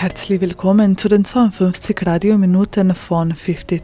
Herzlich 0.00 0.40
willkommen 0.40 0.96
zu 0.96 1.10
den 1.10 1.26
52 1.26 2.06
Radiominuten 2.06 2.94
von 2.94 3.34
52, 3.34 3.82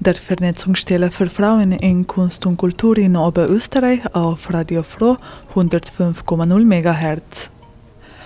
der 0.00 0.14
Vernetzungsstelle 0.14 1.10
für 1.10 1.30
Frauen 1.30 1.72
in 1.72 2.06
Kunst 2.06 2.44
und 2.44 2.58
Kultur 2.58 2.98
in 2.98 3.16
Oberösterreich 3.16 4.14
auf 4.14 4.52
Radio 4.52 4.82
Froh 4.82 5.16
105,0 5.54 6.62
MHz. 6.62 7.48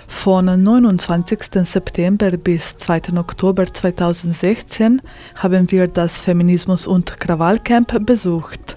Von 0.09 0.47
29. 0.61 1.39
September 1.63 2.33
bis 2.33 2.77
2. 2.79 3.17
Oktober 3.17 3.73
2016 3.73 5.01
haben 5.37 5.71
wir 5.71 5.87
das 5.87 6.21
Feminismus- 6.23 6.89
und 6.89 7.21
Krawallcamp 7.21 8.05
besucht. 8.05 8.77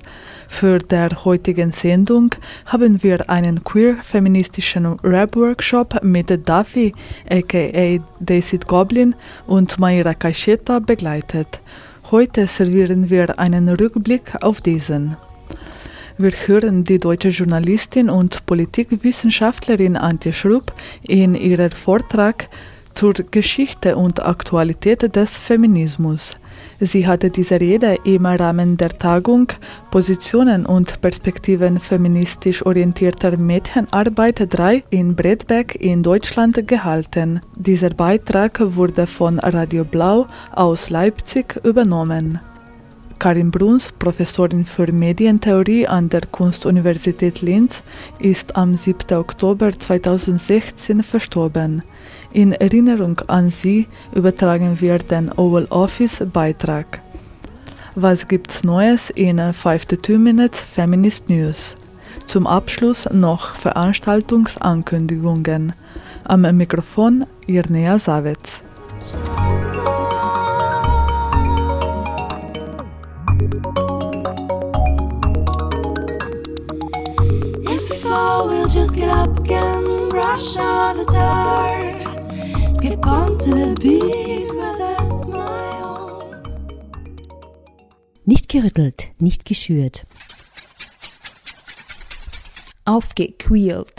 Für 0.53 0.77
der 0.77 1.25
heutigen 1.25 1.71
Sendung 1.71 2.29
haben 2.67 3.01
wir 3.01 3.27
einen 3.27 3.63
queer-feministischen 3.63 4.85
Rap-Workshop 5.03 6.03
mit 6.03 6.29
Duffy, 6.47 6.93
aka 7.27 7.99
Daisy 8.19 8.59
Goblin 8.59 9.15
und 9.47 9.79
Mayra 9.79 10.13
Kaisheta 10.13 10.77
begleitet. 10.77 11.59
Heute 12.11 12.45
servieren 12.45 13.09
wir 13.09 13.39
einen 13.39 13.67
Rückblick 13.67 14.35
auf 14.41 14.61
diesen. 14.61 15.17
Wir 16.19 16.31
hören 16.45 16.83
die 16.83 16.99
deutsche 16.99 17.29
Journalistin 17.29 18.09
und 18.11 18.45
Politikwissenschaftlerin 18.45 19.97
Antje 19.97 20.33
Schrupp 20.33 20.71
in 21.01 21.33
ihrem 21.33 21.71
Vortrag 21.71 22.47
zur 22.93 23.13
Geschichte 23.13 23.97
und 23.97 24.23
Aktualität 24.23 25.15
des 25.15 25.35
Feminismus. 25.35 26.35
Sie 26.79 27.07
hatte 27.07 27.29
diese 27.29 27.59
Rede 27.59 27.97
im 28.03 28.25
Rahmen 28.25 28.77
der 28.77 28.97
Tagung 28.97 29.47
Positionen 29.91 30.65
und 30.65 31.01
Perspektiven 31.01 31.79
feministisch 31.79 32.65
orientierter 32.65 33.37
Mädchenarbeit 33.37 34.47
3 34.49 34.83
in 34.89 35.15
Bredbeck 35.15 35.75
in 35.75 36.03
Deutschland 36.03 36.67
gehalten. 36.67 37.41
Dieser 37.55 37.91
Beitrag 37.91 38.59
wurde 38.75 39.07
von 39.07 39.39
Radio 39.39 39.85
Blau 39.85 40.27
aus 40.51 40.89
Leipzig 40.89 41.59
übernommen. 41.63 42.39
Karin 43.19 43.51
Bruns, 43.51 43.91
Professorin 43.91 44.65
für 44.65 44.91
Medientheorie 44.91 45.87
an 45.87 46.09
der 46.09 46.25
Kunstuniversität 46.25 47.41
Linz, 47.41 47.81
ist 48.19 48.57
am 48.57 48.75
7. 48.75 49.17
Oktober 49.17 49.71
2016 49.71 51.03
verstorben. 51.03 51.83
In 52.33 52.51
Erinnerung 52.53 53.19
an 53.27 53.49
sie 53.51 53.87
übertragen 54.11 54.81
wir 54.81 54.97
den 54.97 55.31
Oval 55.33 55.67
Office 55.69 56.23
Beitrag. 56.33 56.99
Was 57.93 58.27
gibt's 58.27 58.63
Neues 58.63 59.11
in 59.11 59.37
52 59.37 60.17
Minutes 60.17 60.59
Feminist 60.59 61.29
News? 61.29 61.77
Zum 62.25 62.47
Abschluss 62.47 63.07
noch 63.11 63.53
Veranstaltungsankündigungen. 63.53 65.73
Am 66.23 66.41
Mikrofon 66.57 67.27
Irnea 67.45 67.99
Savitz. 67.99 68.63
If 77.61 77.91
we 77.91 77.97
fall, 77.97 78.47
we'll 78.47 78.67
just 78.67 78.95
get 78.95 79.09
up 79.09 79.39
again, 79.39 80.09
rush 80.09 80.57
out 80.57 80.97
the 80.97 81.05
door. 81.05 81.72
The 82.83 82.97
beat 83.79 84.51
with 84.51 84.81
a 84.81 85.03
smile. 85.21 86.43
Nicht 88.25 88.49
gerüttelt, 88.49 89.13
nicht 89.19 89.45
geschürt. 89.45 90.05
Aufgequält. 92.83 93.92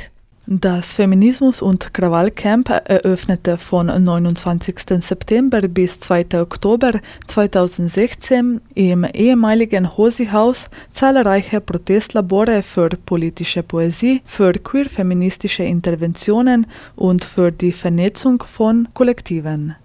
Das 0.47 0.93
Feminismus- 0.93 1.63
und 1.63 1.95
Krawallcamp 1.95 2.69
eröffnete 2.69 3.57
von 3.57 3.87
29. 3.87 4.75
September 5.01 5.63
bis 5.63 5.99
2. 6.01 6.39
Oktober 6.39 7.01
2016 7.29 8.61
im 8.75 9.05
ehemaligen 9.05 9.97
Hosi-Haus 9.97 10.67
zahlreiche 10.93 11.63
Protestlabore 11.63 12.63
für 12.63 12.91
politische 12.91 13.63
Poesie, 13.63 14.21
für 14.27 14.53
queer-feministische 14.53 15.63
Interventionen 15.63 16.67
und 16.95 17.25
für 17.25 17.51
die 17.51 17.73
Vernetzung 17.73 18.43
von 18.43 18.89
Kollektiven. 18.93 19.77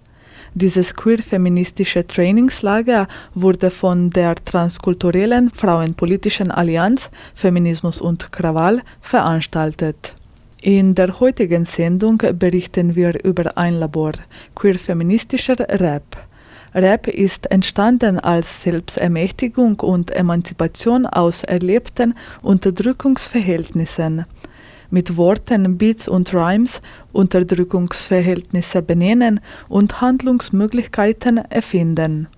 Dieses 0.52 0.94
queer-feministische 0.94 2.06
Trainingslager 2.06 3.06
wurde 3.34 3.70
von 3.70 4.10
der 4.10 4.34
transkulturellen 4.34 5.48
Frauenpolitischen 5.48 6.50
Allianz 6.50 7.08
Feminismus 7.34 7.98
und 7.98 8.30
Krawall 8.30 8.82
veranstaltet. 9.00 10.16
In 10.62 10.94
der 10.94 11.20
heutigen 11.20 11.64
Sendung 11.64 12.18
berichten 12.38 12.94
wir 12.94 13.24
über 13.24 13.56
ein 13.56 13.76
Labor, 13.76 14.12
queer-feministischer 14.54 15.56
Rap. 15.58 16.18
Rap 16.74 17.06
ist 17.08 17.50
entstanden 17.50 18.18
als 18.18 18.62
Selbstermächtigung 18.64 19.80
und 19.80 20.10
Emanzipation 20.10 21.06
aus 21.06 21.44
erlebten 21.44 22.12
Unterdrückungsverhältnissen. 22.42 24.26
Mit 24.90 25.16
Worten, 25.16 25.78
Beats 25.78 26.06
und 26.06 26.34
Rhymes 26.34 26.82
Unterdrückungsverhältnisse 27.12 28.82
benennen 28.82 29.40
und 29.70 30.02
Handlungsmöglichkeiten 30.02 31.38
erfinden. 31.38 32.28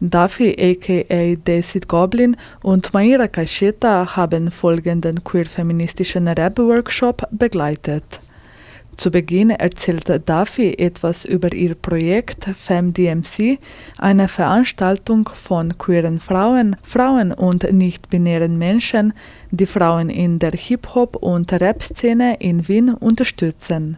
Duffy 0.00 0.54
aka 0.58 1.36
Daisy 1.36 1.80
Goblin 1.80 2.36
und 2.62 2.92
Mayra 2.92 3.28
Kaisheta 3.28 4.14
haben 4.14 4.50
folgenden 4.50 5.24
queer-feministischen 5.24 6.28
Rap-Workshop 6.28 7.26
begleitet. 7.30 8.20
Zu 8.98 9.10
Beginn 9.10 9.48
erzählt 9.48 10.06
Duffy 10.28 10.74
etwas 10.74 11.24
über 11.24 11.50
ihr 11.54 11.74
Projekt 11.74 12.44
FemDMC, 12.44 13.58
eine 13.96 14.28
Veranstaltung 14.28 15.30
von 15.32 15.78
queeren 15.78 16.20
Frauen, 16.20 16.76
Frauen 16.82 17.32
und 17.32 17.72
nicht-binären 17.72 18.58
Menschen, 18.58 19.14
die 19.50 19.66
Frauen 19.66 20.10
in 20.10 20.38
der 20.38 20.52
Hip-Hop- 20.52 21.16
und 21.16 21.50
Rap-Szene 21.54 22.36
in 22.40 22.68
Wien 22.68 22.92
unterstützen. 22.92 23.96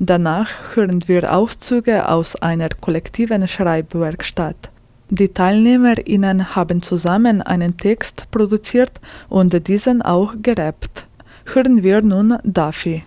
Danach 0.00 0.50
hören 0.74 1.06
wir 1.06 1.32
Auszüge 1.32 2.08
aus 2.08 2.34
einer 2.34 2.70
kollektiven 2.80 3.46
Schreibwerkstatt. 3.46 4.70
Die 5.10 5.28
TeilnehmerInnen 5.28 6.54
haben 6.54 6.82
zusammen 6.82 7.40
einen 7.40 7.78
Text 7.78 8.30
produziert 8.30 8.92
und 9.30 9.66
diesen 9.66 10.02
auch 10.02 10.34
gerappt. 10.42 11.06
Hören 11.46 11.82
wir 11.82 12.02
nun 12.02 12.38
Duffy. 12.44 13.04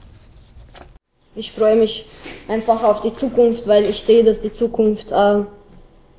Ich 1.35 1.51
freue 1.51 1.75
mich 1.75 2.07
einfach 2.47 2.83
auf 2.83 3.01
die 3.01 3.13
Zukunft, 3.13 3.67
weil 3.67 3.83
ich 3.87 4.01
sehe, 4.01 4.23
dass 4.23 4.41
die 4.41 4.51
Zukunft 4.51 5.11
äh, 5.11 5.43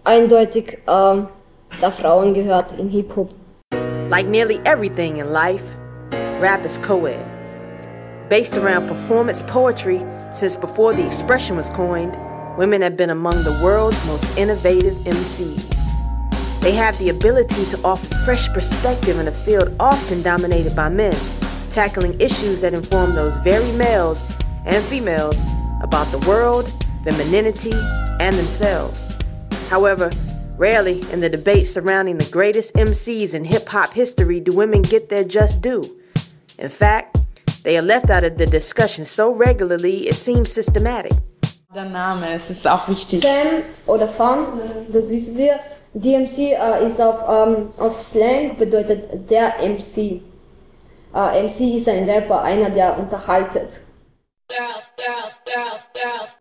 eindeutig 0.04 0.78
äh, 0.86 1.22
der 1.80 1.92
Frauen 1.92 2.32
gehört 2.32 2.78
in 2.78 2.88
Hip-Hop. 2.88 3.30
Like 4.08 4.28
nearly 4.28 4.60
everything 4.64 5.16
in 5.16 5.32
life, 5.32 5.64
rap 6.40 6.64
is 6.64 6.80
co 6.80 7.06
ed. 7.06 7.26
Based 8.28 8.56
around 8.56 8.86
performance 8.86 9.42
poetry 9.42 10.02
since 10.32 10.56
before 10.56 10.94
the 10.94 11.04
expression 11.04 11.56
was 11.56 11.68
coined, 11.70 12.16
women 12.56 12.82
have 12.82 12.96
been 12.96 13.10
among 13.10 13.42
the 13.44 13.58
world's 13.62 14.04
most 14.06 14.36
innovative 14.36 14.96
MCs. 14.98 16.60
They 16.60 16.72
have 16.72 16.96
the 16.98 17.08
ability 17.08 17.64
to 17.66 17.80
offer 17.82 18.14
fresh 18.24 18.48
perspective 18.50 19.18
in 19.18 19.26
a 19.26 19.32
field 19.32 19.74
often 19.80 20.22
dominated 20.22 20.76
by 20.76 20.88
men, 20.88 21.14
tackling 21.70 22.20
issues 22.20 22.60
that 22.60 22.74
inform 22.74 23.14
those 23.14 23.36
very 23.38 23.72
males 23.72 24.22
and 24.64 24.84
females 24.84 25.40
about 25.82 26.06
the 26.12 26.24
world, 26.28 26.70
femininity, 27.04 27.72
and 28.20 28.36
themselves. 28.36 29.18
However, 29.68 30.10
rarely 30.56 31.00
in 31.10 31.20
the 31.20 31.30
debates 31.30 31.72
surrounding 31.72 32.18
the 32.18 32.30
greatest 32.30 32.74
MCs 32.74 33.34
in 33.34 33.44
hip 33.44 33.66
hop 33.66 33.92
history 33.92 34.38
do 34.38 34.52
women 34.52 34.82
get 34.82 35.08
their 35.08 35.24
just 35.24 35.62
due. 35.62 35.84
In 36.58 36.68
fact, 36.68 37.18
they 37.64 37.78
are 37.78 37.82
left 37.82 38.10
out 38.10 38.24
of 38.24 38.36
the 38.38 38.46
discussion 38.46 39.04
so 39.04 39.34
regularly 39.34 40.06
it 40.06 40.14
seems 40.14 40.52
systematic. 40.52 41.12
Der 41.74 41.84
Name, 41.84 42.34
es 42.34 42.50
ist 42.50 42.68
auch 42.68 42.86
wichtig. 42.88 43.24
Femme 43.24 43.62
oder 43.86 44.06
Femme, 44.06 44.60
das 44.92 45.10
wissen 45.10 45.38
wir. 45.38 45.54
DMC 45.94 46.52
äh, 46.52 46.84
ist 46.84 47.00
auf, 47.00 47.24
ähm, 47.26 47.70
auf 47.78 48.02
Slang 48.02 48.56
bedeutet 48.58 49.30
der 49.30 49.54
MC. 49.62 50.20
Äh, 51.14 51.42
MC 51.42 51.76
ist 51.76 51.88
ein 51.88 52.08
Rapper, 52.08 52.42
einer, 52.42 52.68
der 52.68 52.98
unterhaltet. 52.98 53.80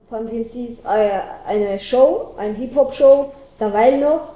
Vom 0.10 0.28
DMC 0.28 0.68
ist 0.68 0.86
äh, 0.86 1.22
eine 1.45 1.80
Show, 1.80 2.34
eine 2.38 2.54
Hip-Hop-Show, 2.54 3.31
derweil 3.57 4.00
noch, 4.00 4.34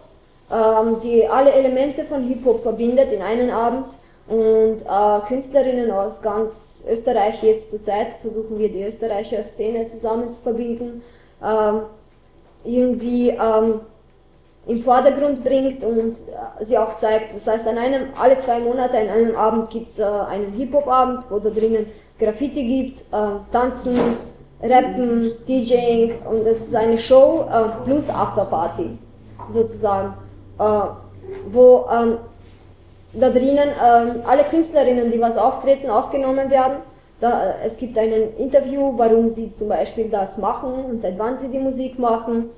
ähm, 0.50 0.98
die 1.02 1.28
alle 1.28 1.52
Elemente 1.52 2.06
von 2.06 2.24
Hip-Hop 2.24 2.62
verbindet 2.62 3.12
in 3.12 3.22
einen 3.22 3.52
Abend 3.52 3.88
Und 4.28 4.82
äh, 4.82 5.28
Künstlerinnen 5.28 5.92
aus 5.92 6.22
ganz 6.22 6.86
Österreich 6.90 7.44
jetzt 7.44 7.70
zur 7.70 7.80
Zeit 7.80 8.14
versuchen 8.22 8.58
wir 8.58 8.72
die 8.72 8.84
Österreicher 8.84 9.44
Szene 9.44 9.86
zusammen 9.86 10.32
zu 10.32 10.42
verbinden, 10.42 11.04
ähm, 11.44 11.82
irgendwie 12.64 13.30
ähm, 13.30 13.82
im 14.66 14.80
Vordergrund 14.80 15.44
bringt 15.44 15.84
und 15.84 16.14
äh, 16.14 16.64
sie 16.64 16.78
auch 16.78 16.98
zeigt. 16.98 17.36
Das 17.36 17.46
heißt, 17.46 17.68
an 17.68 17.78
einem, 17.78 18.08
alle 18.18 18.40
zwei 18.40 18.60
Monate 18.60 18.98
an 18.98 19.10
einem 19.10 19.36
Abend 19.36 19.70
gibt's 19.70 20.00
äh, 20.00 20.04
einen 20.04 20.54
Hip-Hop-Abend, 20.54 21.28
wo 21.30 21.40
da 21.40 21.52
drinnen 21.52 21.86
Graffiti 22.18 22.66
gibt, 22.66 23.02
äh, 23.14 23.52
Tanzen, 23.52 23.98
Rappen, 24.62 25.34
DJing 25.48 26.16
und 26.28 26.48
es 26.48 26.62
ist 26.62 26.76
eine 26.76 26.98
Show 26.98 27.46
äh, 27.48 27.84
plus 27.86 28.10
Afterparty 28.10 28.98
sozusagen, 29.50 30.16
äh, 30.58 30.80
wo 31.50 31.86
ähm, 31.92 32.18
da 33.20 33.30
drinnen 33.30 33.70
ähm, 33.70 34.22
alle 34.26 34.44
Künstlerinnen, 34.44 35.12
die 35.12 35.20
was 35.20 35.38
auftreten, 35.38 35.90
aufgenommen 35.90 36.50
werden. 36.50 36.78
Da, 37.20 37.52
äh, 37.52 37.66
es 37.66 37.78
gibt 37.78 37.98
ein 37.98 38.12
Interview, 38.38 38.94
warum 38.96 39.30
sie 39.30 39.52
zum 39.52 39.70
Beispiel 39.70 40.10
das 40.10 40.38
machen 40.38 40.74
und 40.86 41.02
seit 41.02 41.18
wann 41.18 41.38
sie 41.38 41.50
die 41.50 41.60
Musik 41.60 41.98
machen. 41.98 42.50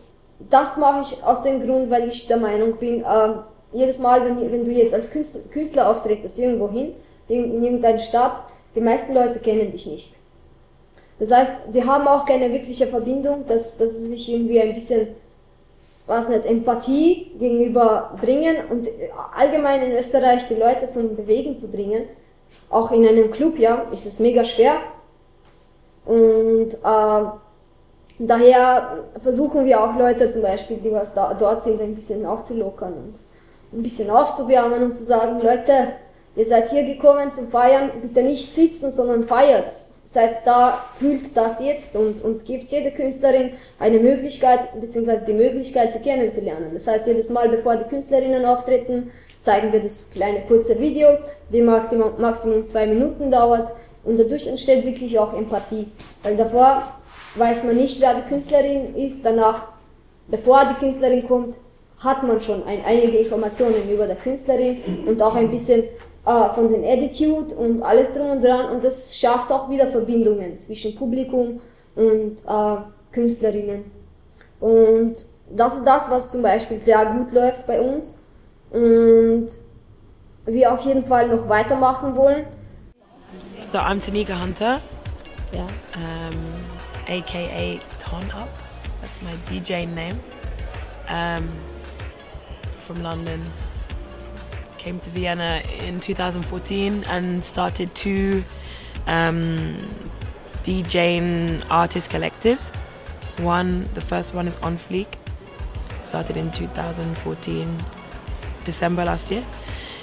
Das 0.50 0.78
mache 0.78 1.02
ich 1.02 1.24
aus 1.24 1.44
dem 1.44 1.66
Grund, 1.66 1.90
weil 1.90 2.08
ich 2.08 2.28
der 2.28 2.38
Meinung 2.38 2.78
bin, 2.78 3.04
äh, 3.04 3.30
jedes 3.74 4.00
Mal, 4.00 4.24
wenn, 4.24 4.52
wenn 4.52 4.66
du 4.66 4.72
jetzt 4.72 4.94
als 4.94 5.12
Künstler, 5.12 5.90
auftretest 5.90 6.40
irgendwo 6.40 6.70
hin, 6.70 6.94
in, 7.28 7.56
in 7.56 7.64
irgendeine 7.64 8.00
Stadt, 8.00 8.44
die 8.76 8.82
meisten 8.82 9.14
Leute 9.14 9.40
kennen 9.40 9.72
dich 9.72 9.86
nicht. 9.86 10.16
Das 11.20 11.32
heißt, 11.32 11.74
die 11.74 11.84
haben 11.84 12.08
auch 12.08 12.26
keine 12.26 12.52
wirkliche 12.52 12.88
Verbindung, 12.88 13.46
dass, 13.48 13.78
dass 13.78 13.98
sie 13.98 14.08
sich 14.08 14.32
irgendwie 14.32 14.62
ein 14.62 14.74
bisschen 14.74 15.08
was 16.08 16.30
nicht, 16.30 16.46
Empathie 16.46 17.34
gegenüber 17.38 18.18
bringen 18.20 18.56
und 18.70 18.90
allgemein 19.36 19.84
in 19.84 19.92
Österreich 19.92 20.48
die 20.48 20.56
Leute 20.56 20.88
zum 20.88 21.16
Bewegen 21.16 21.58
zu 21.58 21.70
bringen. 21.70 22.06
Auch 22.70 22.92
in 22.92 23.06
einem 23.06 23.30
Club, 23.30 23.60
ja, 23.60 23.84
ist 23.92 24.06
es 24.06 24.20
mega 24.20 24.44
schwer. 24.44 24.78
Und 26.06 26.74
äh, 26.74 27.24
daher 28.20 29.04
versuchen 29.20 29.66
wir 29.66 29.82
auch 29.82 29.98
Leute 29.98 30.30
zum 30.30 30.42
Beispiel, 30.42 30.78
die 30.78 30.92
was 30.92 31.14
da, 31.14 31.34
dort 31.34 31.62
sind, 31.62 31.82
ein 31.82 31.96
bisschen 31.96 32.26
aufzulockern 32.26 32.94
und 32.94 33.20
ein 33.74 33.84
bisschen 33.84 34.10
aufzuwärmen 34.10 34.84
und 34.84 34.96
zu 34.96 35.04
sagen, 35.04 35.42
Leute, 35.42 35.94
ihr 36.38 36.46
seid 36.46 36.70
hier 36.70 36.84
gekommen 36.84 37.34
zum 37.34 37.50
Feiern, 37.50 37.92
bitte 38.02 38.24
nicht 38.24 38.54
sitzen, 38.54 38.94
sondern 38.94 39.28
feiert 39.28 39.70
seid 40.08 40.46
da, 40.46 40.86
fühlt 40.98 41.36
das 41.36 41.62
jetzt 41.62 41.94
und, 41.94 42.24
und 42.24 42.46
gebt 42.46 42.70
jede 42.70 42.92
Künstlerin 42.92 43.52
eine 43.78 44.00
Möglichkeit, 44.00 44.80
beziehungsweise 44.80 45.26
die 45.28 45.34
Möglichkeit, 45.34 45.92
sie 45.92 46.00
kennenzulernen. 46.00 46.70
Das 46.74 46.88
heißt, 46.88 47.08
jedes 47.08 47.30
Mal, 47.30 47.50
bevor 47.50 47.76
die 47.76 47.90
Künstlerinnen 47.90 48.46
auftreten, 48.46 49.12
zeigen 49.42 49.74
wir 49.74 49.82
das 49.82 50.10
kleine 50.10 50.44
kurze 50.48 50.80
Video, 50.80 51.10
die 51.52 51.62
maximum, 51.62 52.14
maximum 52.20 52.66
zwei 52.66 52.88
Minuten 52.88 53.30
dauert 53.30 53.74
und 54.06 54.18
dadurch 54.18 54.48
entsteht 54.48 54.86
wirklich 54.86 55.20
auch 55.20 55.34
Empathie. 55.34 55.92
Weil 56.24 56.38
davor 56.38 56.84
weiß 57.36 57.66
man 57.66 57.76
nicht, 57.76 58.00
wer 58.00 58.16
die 58.16 58.30
Künstlerin 58.30 58.96
ist, 58.96 59.26
danach, 59.26 59.64
bevor 60.30 60.64
die 60.70 60.86
Künstlerin 60.86 61.28
kommt, 61.28 61.56
hat 62.00 62.24
man 62.24 62.40
schon 62.40 62.64
ein, 62.64 62.80
einige 62.86 63.18
Informationen 63.18 63.90
über 63.92 64.08
die 64.08 64.16
Künstlerin 64.16 64.78
und 65.06 65.22
auch 65.22 65.36
ein 65.36 65.52
bisschen 65.52 65.84
äh, 66.28 66.50
von 66.50 66.70
den 66.72 66.84
Attitude 66.84 67.56
und 67.56 67.82
alles 67.82 68.14
drum 68.14 68.30
und 68.32 68.44
dran 68.44 68.66
und 68.76 68.84
das 68.84 69.18
schafft 69.18 69.50
auch 69.52 69.70
wieder 69.70 69.88
Verbindungen 69.88 70.58
zwischen 70.58 70.94
Publikum 70.96 71.62
und 71.96 72.44
äh, 72.46 72.76
Künstlerinnen. 73.14 73.86
Und 74.60 75.26
das 75.50 75.78
ist 75.78 75.86
das, 75.86 76.12
was 76.12 76.30
zum 76.30 76.42
Beispiel 76.42 76.78
sehr 76.78 77.06
gut 77.06 77.32
läuft 77.32 77.66
bei 77.66 77.80
uns 77.80 78.26
und 78.72 79.48
wir 80.46 80.74
auf 80.74 80.82
jeden 80.82 81.06
Fall 81.06 81.30
noch 81.30 81.48
weitermachen 81.48 82.16
wollen. 82.16 82.46
So 83.72 83.80
I'm 83.80 84.00
Tanika 84.00 84.34
Hunter, 84.42 84.82
Ja. 85.54 85.62
um, 85.96 86.36
aka 87.08 87.80
Ton 88.00 88.32
Up. 88.32 88.50
That's 89.02 89.22
my 89.22 89.32
DJ 89.50 89.86
name. 89.86 90.20
Um, 91.10 91.48
from 92.78 93.02
London. 93.02 93.42
Came 94.88 95.02
to 95.02 95.10
Vienna 95.10 95.62
in 95.80 96.00
2014 96.00 97.04
and 97.10 97.44
started 97.44 97.94
two 97.94 98.42
um, 99.06 99.86
DJing 100.64 101.62
artist 101.70 102.10
collectives. 102.10 102.74
One, 103.40 103.90
the 103.96 104.00
first 104.00 104.34
one 104.34 104.48
is 104.48 104.56
On 104.60 104.78
Fleek. 104.78 105.08
Started 106.02 106.38
in 106.38 106.54
2014, 106.54 107.84
December 108.64 109.04
last 109.04 109.30
year. 109.30 109.46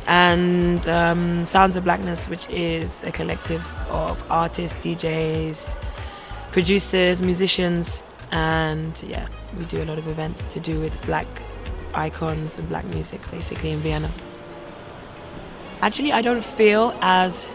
And 0.07 0.87
um, 0.87 1.47
Sounds 1.47 1.77
of 1.77 1.85
Blackness, 1.85 2.29
which 2.29 2.47
is 2.51 3.03
a 3.05 3.11
collective 3.11 3.65
of 3.89 4.23
artists, 4.29 4.77
DJs, 4.85 5.75
producers, 6.53 7.23
musicians, 7.23 8.03
and 8.33 9.03
yeah, 9.07 9.29
we 9.57 9.65
do 9.65 9.81
a 9.81 9.87
lot 9.87 9.97
of 9.97 10.07
events 10.09 10.45
to 10.53 10.61
do 10.61 10.79
with 10.79 11.01
black 11.07 11.27
icons 11.95 12.59
and 12.59 12.69
black 12.69 12.85
music 12.89 13.23
basically 13.31 13.71
in 13.71 13.81
Vienna. 13.81 14.11
Actually, 15.85 16.13
I 16.13 16.23
don't 16.23 16.43
feel 16.43 16.97
as 17.03 17.47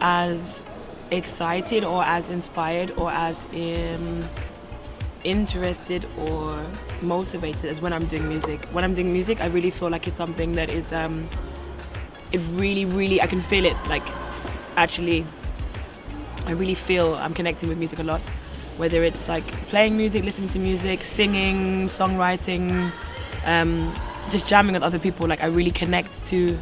as 0.00 0.60
excited 1.12 1.84
or 1.84 2.02
as 2.02 2.28
inspired 2.28 2.90
or 2.96 3.12
as 3.12 3.44
um, 3.54 4.24
interested 5.22 6.04
or 6.18 6.66
motivated 7.00 7.66
as 7.66 7.80
when 7.80 7.92
I'm 7.92 8.06
doing 8.06 8.28
music. 8.28 8.64
When 8.72 8.82
I'm 8.82 8.94
doing 8.94 9.12
music, 9.12 9.40
I 9.40 9.46
really 9.46 9.70
feel 9.70 9.88
like 9.88 10.08
it's 10.08 10.16
something 10.16 10.54
that 10.54 10.68
is 10.68 10.92
um, 10.92 11.30
it 12.32 12.40
really, 12.54 12.84
really 12.84 13.22
I 13.22 13.28
can 13.28 13.40
feel 13.40 13.64
it 13.66 13.76
like 13.86 14.08
actually 14.74 15.24
I 16.44 16.50
really 16.50 16.74
feel 16.74 17.14
I'm 17.14 17.34
connecting 17.34 17.68
with 17.68 17.78
music 17.78 18.00
a 18.00 18.02
lot. 18.02 18.20
Whether 18.78 19.04
it's 19.04 19.28
like 19.28 19.46
playing 19.68 19.96
music, 19.96 20.24
listening 20.24 20.48
to 20.48 20.58
music, 20.58 21.04
singing, 21.04 21.86
songwriting, 21.86 22.90
um, 23.44 23.94
just 24.28 24.48
jamming 24.48 24.72
with 24.72 24.82
other 24.82 24.98
people, 24.98 25.28
like 25.28 25.40
I 25.40 25.46
really 25.46 25.70
connect 25.70 26.26
to 26.26 26.58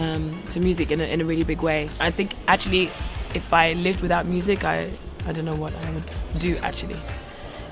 um, 0.00 0.42
to 0.50 0.60
music 0.60 0.90
in 0.90 1.00
a, 1.00 1.04
in 1.04 1.20
a 1.20 1.24
really 1.24 1.44
big 1.44 1.60
way. 1.60 1.90
I 2.00 2.10
think 2.10 2.34
actually, 2.48 2.90
if 3.34 3.52
I 3.52 3.74
lived 3.74 4.00
without 4.00 4.26
music, 4.26 4.64
I 4.64 4.90
I 5.26 5.32
don't 5.32 5.44
know 5.44 5.54
what 5.54 5.74
I 5.84 5.90
would 5.90 6.12
do. 6.38 6.56
Actually, 6.58 6.96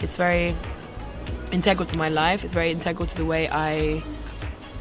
it's 0.01 0.17
very 0.17 0.55
integral 1.51 1.87
to 1.87 1.97
my 1.97 2.11
life. 2.11 2.45
It's 2.45 2.53
very 2.53 2.71
integral 2.71 3.07
to 3.07 3.17
the 3.17 3.25
way 3.25 3.49
I 3.51 4.03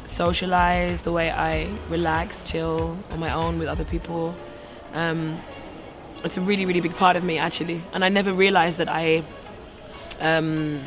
socialize, 0.04 1.02
the 1.02 1.12
way 1.12 1.30
I 1.30 1.68
relax, 1.88 2.44
chill 2.44 2.96
on 3.10 3.18
my 3.18 3.32
own 3.32 3.58
with 3.58 3.68
other 3.68 3.84
people. 3.84 4.34
Um, 4.92 5.40
it's 6.24 6.36
a 6.36 6.40
really, 6.40 6.66
really 6.66 6.80
big 6.80 6.96
part 6.96 7.16
of 7.16 7.24
me 7.24 7.38
actually, 7.38 7.82
and 7.92 8.04
I 8.04 8.10
never 8.10 8.32
realized 8.32 8.78
that 8.78 8.88
I 8.88 9.22
um, 10.20 10.84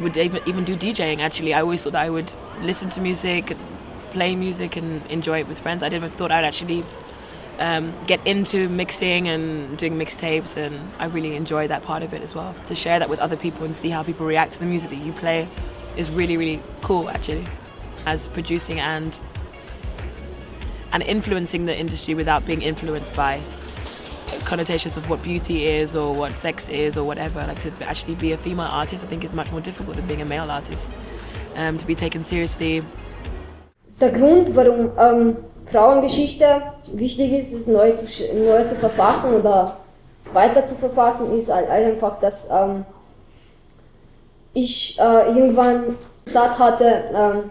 would 0.00 0.16
even 0.16 0.40
even 0.46 0.64
do 0.64 0.76
DJing. 0.76 1.20
Actually, 1.20 1.54
I 1.54 1.60
always 1.60 1.82
thought 1.84 1.92
that 1.92 2.02
I 2.02 2.10
would 2.10 2.32
listen 2.62 2.90
to 2.90 3.00
music, 3.00 3.56
play 4.16 4.34
music, 4.34 4.76
and 4.80 5.04
enjoy 5.16 5.40
it 5.40 5.48
with 5.48 5.58
friends. 5.58 5.82
I 5.82 5.90
never 5.90 6.08
thought 6.08 6.30
I'd 6.32 6.48
actually 6.52 6.84
um, 7.58 7.94
get 8.06 8.26
into 8.26 8.68
mixing 8.68 9.28
and 9.28 9.76
doing 9.76 9.94
mixtapes, 9.98 10.56
and 10.56 10.74
I 10.98 11.04
really 11.04 11.36
enjoy 11.36 11.68
that 11.68 11.82
part 11.82 12.02
of 12.02 12.14
it 12.14 12.22
as 12.22 12.34
well. 12.34 12.54
To 12.66 12.74
share 12.74 12.98
that 12.98 13.10
with 13.10 13.20
other 13.20 13.36
people 13.36 13.66
and 13.66 13.76
see 13.76 13.90
how 13.90 14.02
people 14.02 14.24
react 14.24 14.54
to 14.54 14.60
the 14.60 14.66
music 14.66 14.88
that 14.90 15.02
you 15.06 15.12
play 15.12 15.48
is 15.96 16.10
really, 16.10 16.36
really 16.36 16.62
cool 16.80 17.10
actually, 17.10 17.46
as 18.06 18.26
producing 18.28 18.80
and 18.80 19.20
and 20.92 21.02
influencing 21.02 21.66
the 21.66 21.76
industry 21.76 22.14
without 22.14 22.46
being 22.46 22.62
influenced 22.62 23.12
by 23.14 23.42
connotations 24.44 24.96
of 24.96 25.10
what 25.10 25.22
beauty 25.22 25.66
is 25.66 25.94
or 25.94 26.14
what 26.14 26.34
sex 26.36 26.68
is 26.70 26.96
or 26.96 27.04
whatever. 27.04 27.40
Like 27.46 27.60
to 27.60 27.70
actually 27.84 28.14
be 28.14 28.32
a 28.32 28.38
female 28.38 28.70
artist, 28.80 29.04
I 29.04 29.06
think 29.08 29.24
is 29.24 29.34
much 29.34 29.50
more 29.50 29.60
difficult 29.60 29.96
than 29.96 30.06
being 30.06 30.22
a 30.22 30.24
male 30.24 30.50
artist. 30.50 30.88
Um, 31.54 31.76
to 31.78 31.86
be 31.86 31.94
taken 31.94 32.24
seriously. 32.24 32.82
Der 34.00 34.10
Grund, 34.10 34.54
warum 34.54 34.90
ähm, 34.98 35.36
Frauengeschichte 35.66 36.62
wichtig 36.92 37.32
ist, 37.32 37.52
es 37.52 37.66
neu 37.66 37.92
zu, 37.92 38.04
neu 38.34 38.64
zu 38.64 38.74
verfassen 38.74 39.34
oder 39.34 39.78
weiter 40.32 40.64
zu 40.66 40.74
verfassen, 40.74 41.36
ist 41.36 41.52
halt 41.52 41.68
einfach, 41.70 42.20
dass 42.20 42.50
ähm, 42.50 42.84
ich 44.52 44.98
äh, 44.98 45.28
irgendwann 45.28 45.96
satt 46.24 46.58
hatte, 46.58 47.04
ähm, 47.14 47.50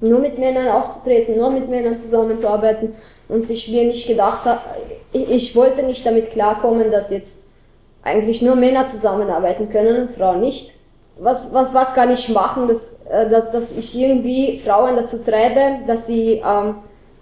nur 0.00 0.18
mit 0.18 0.38
Männern 0.38 0.68
aufzutreten, 0.68 1.36
nur 1.36 1.50
mit 1.50 1.68
Männern 1.68 1.98
zusammenzuarbeiten 1.98 2.94
und 3.28 3.48
ich 3.50 3.68
mir 3.68 3.84
nicht 3.84 4.06
gedacht 4.06 4.44
habe, 4.44 4.60
ich, 5.12 5.30
ich 5.30 5.56
wollte 5.56 5.82
nicht 5.82 6.04
damit 6.04 6.30
klarkommen, 6.30 6.90
dass 6.90 7.10
jetzt 7.10 7.46
eigentlich 8.02 8.42
nur 8.42 8.56
Männer 8.56 8.86
zusammenarbeiten 8.86 9.68
können 9.68 10.02
und 10.02 10.10
Frauen 10.10 10.40
nicht. 10.40 10.74
Was, 11.20 11.52
was, 11.52 11.74
was 11.74 11.94
kann 11.94 12.10
ich 12.10 12.28
machen, 12.30 12.66
dass, 12.68 13.00
äh, 13.08 13.28
dass, 13.28 13.50
dass 13.50 13.76
ich 13.76 13.98
irgendwie 13.98 14.58
Frauen 14.58 14.96
dazu 14.96 15.18
treibe, 15.18 15.84
dass 15.86 16.06
sie 16.06 16.42
ähm, 16.44 16.76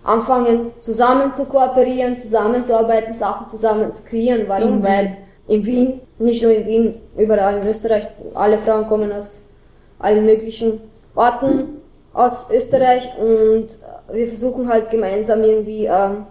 anfangen 0.04 0.73
zusammen 0.80 1.32
zu 1.32 1.44
kooperieren, 1.47 2.16
zusammenzuarbeiten, 2.16 3.14
Sachen 3.14 3.47
zusammen 3.47 3.92
zu 3.92 4.04
kreieren. 4.04 4.44
Warum? 4.47 4.78
Mhm. 4.78 4.85
Weil 4.85 5.16
in 5.49 5.66
Wien, 5.66 6.00
nicht 6.18 6.42
nur 6.42 6.52
in 6.52 6.66
Wien, 6.66 7.00
überall 7.16 7.59
in 7.59 7.66
Österreich, 7.66 8.09
alle 8.35 8.59
Frauen 8.59 8.87
kommen 8.87 9.12
aus 9.12 9.50
allen 9.99 10.25
möglichen 10.25 10.80
Orten 11.14 11.80
aus 12.12 12.50
Österreich 12.50 13.09
und 13.18 13.78
wir 14.12 14.26
versuchen 14.26 14.68
halt 14.68 14.90
gemeinsam 14.90 15.42
irgendwie 15.42 15.87
ähm, 15.87 16.26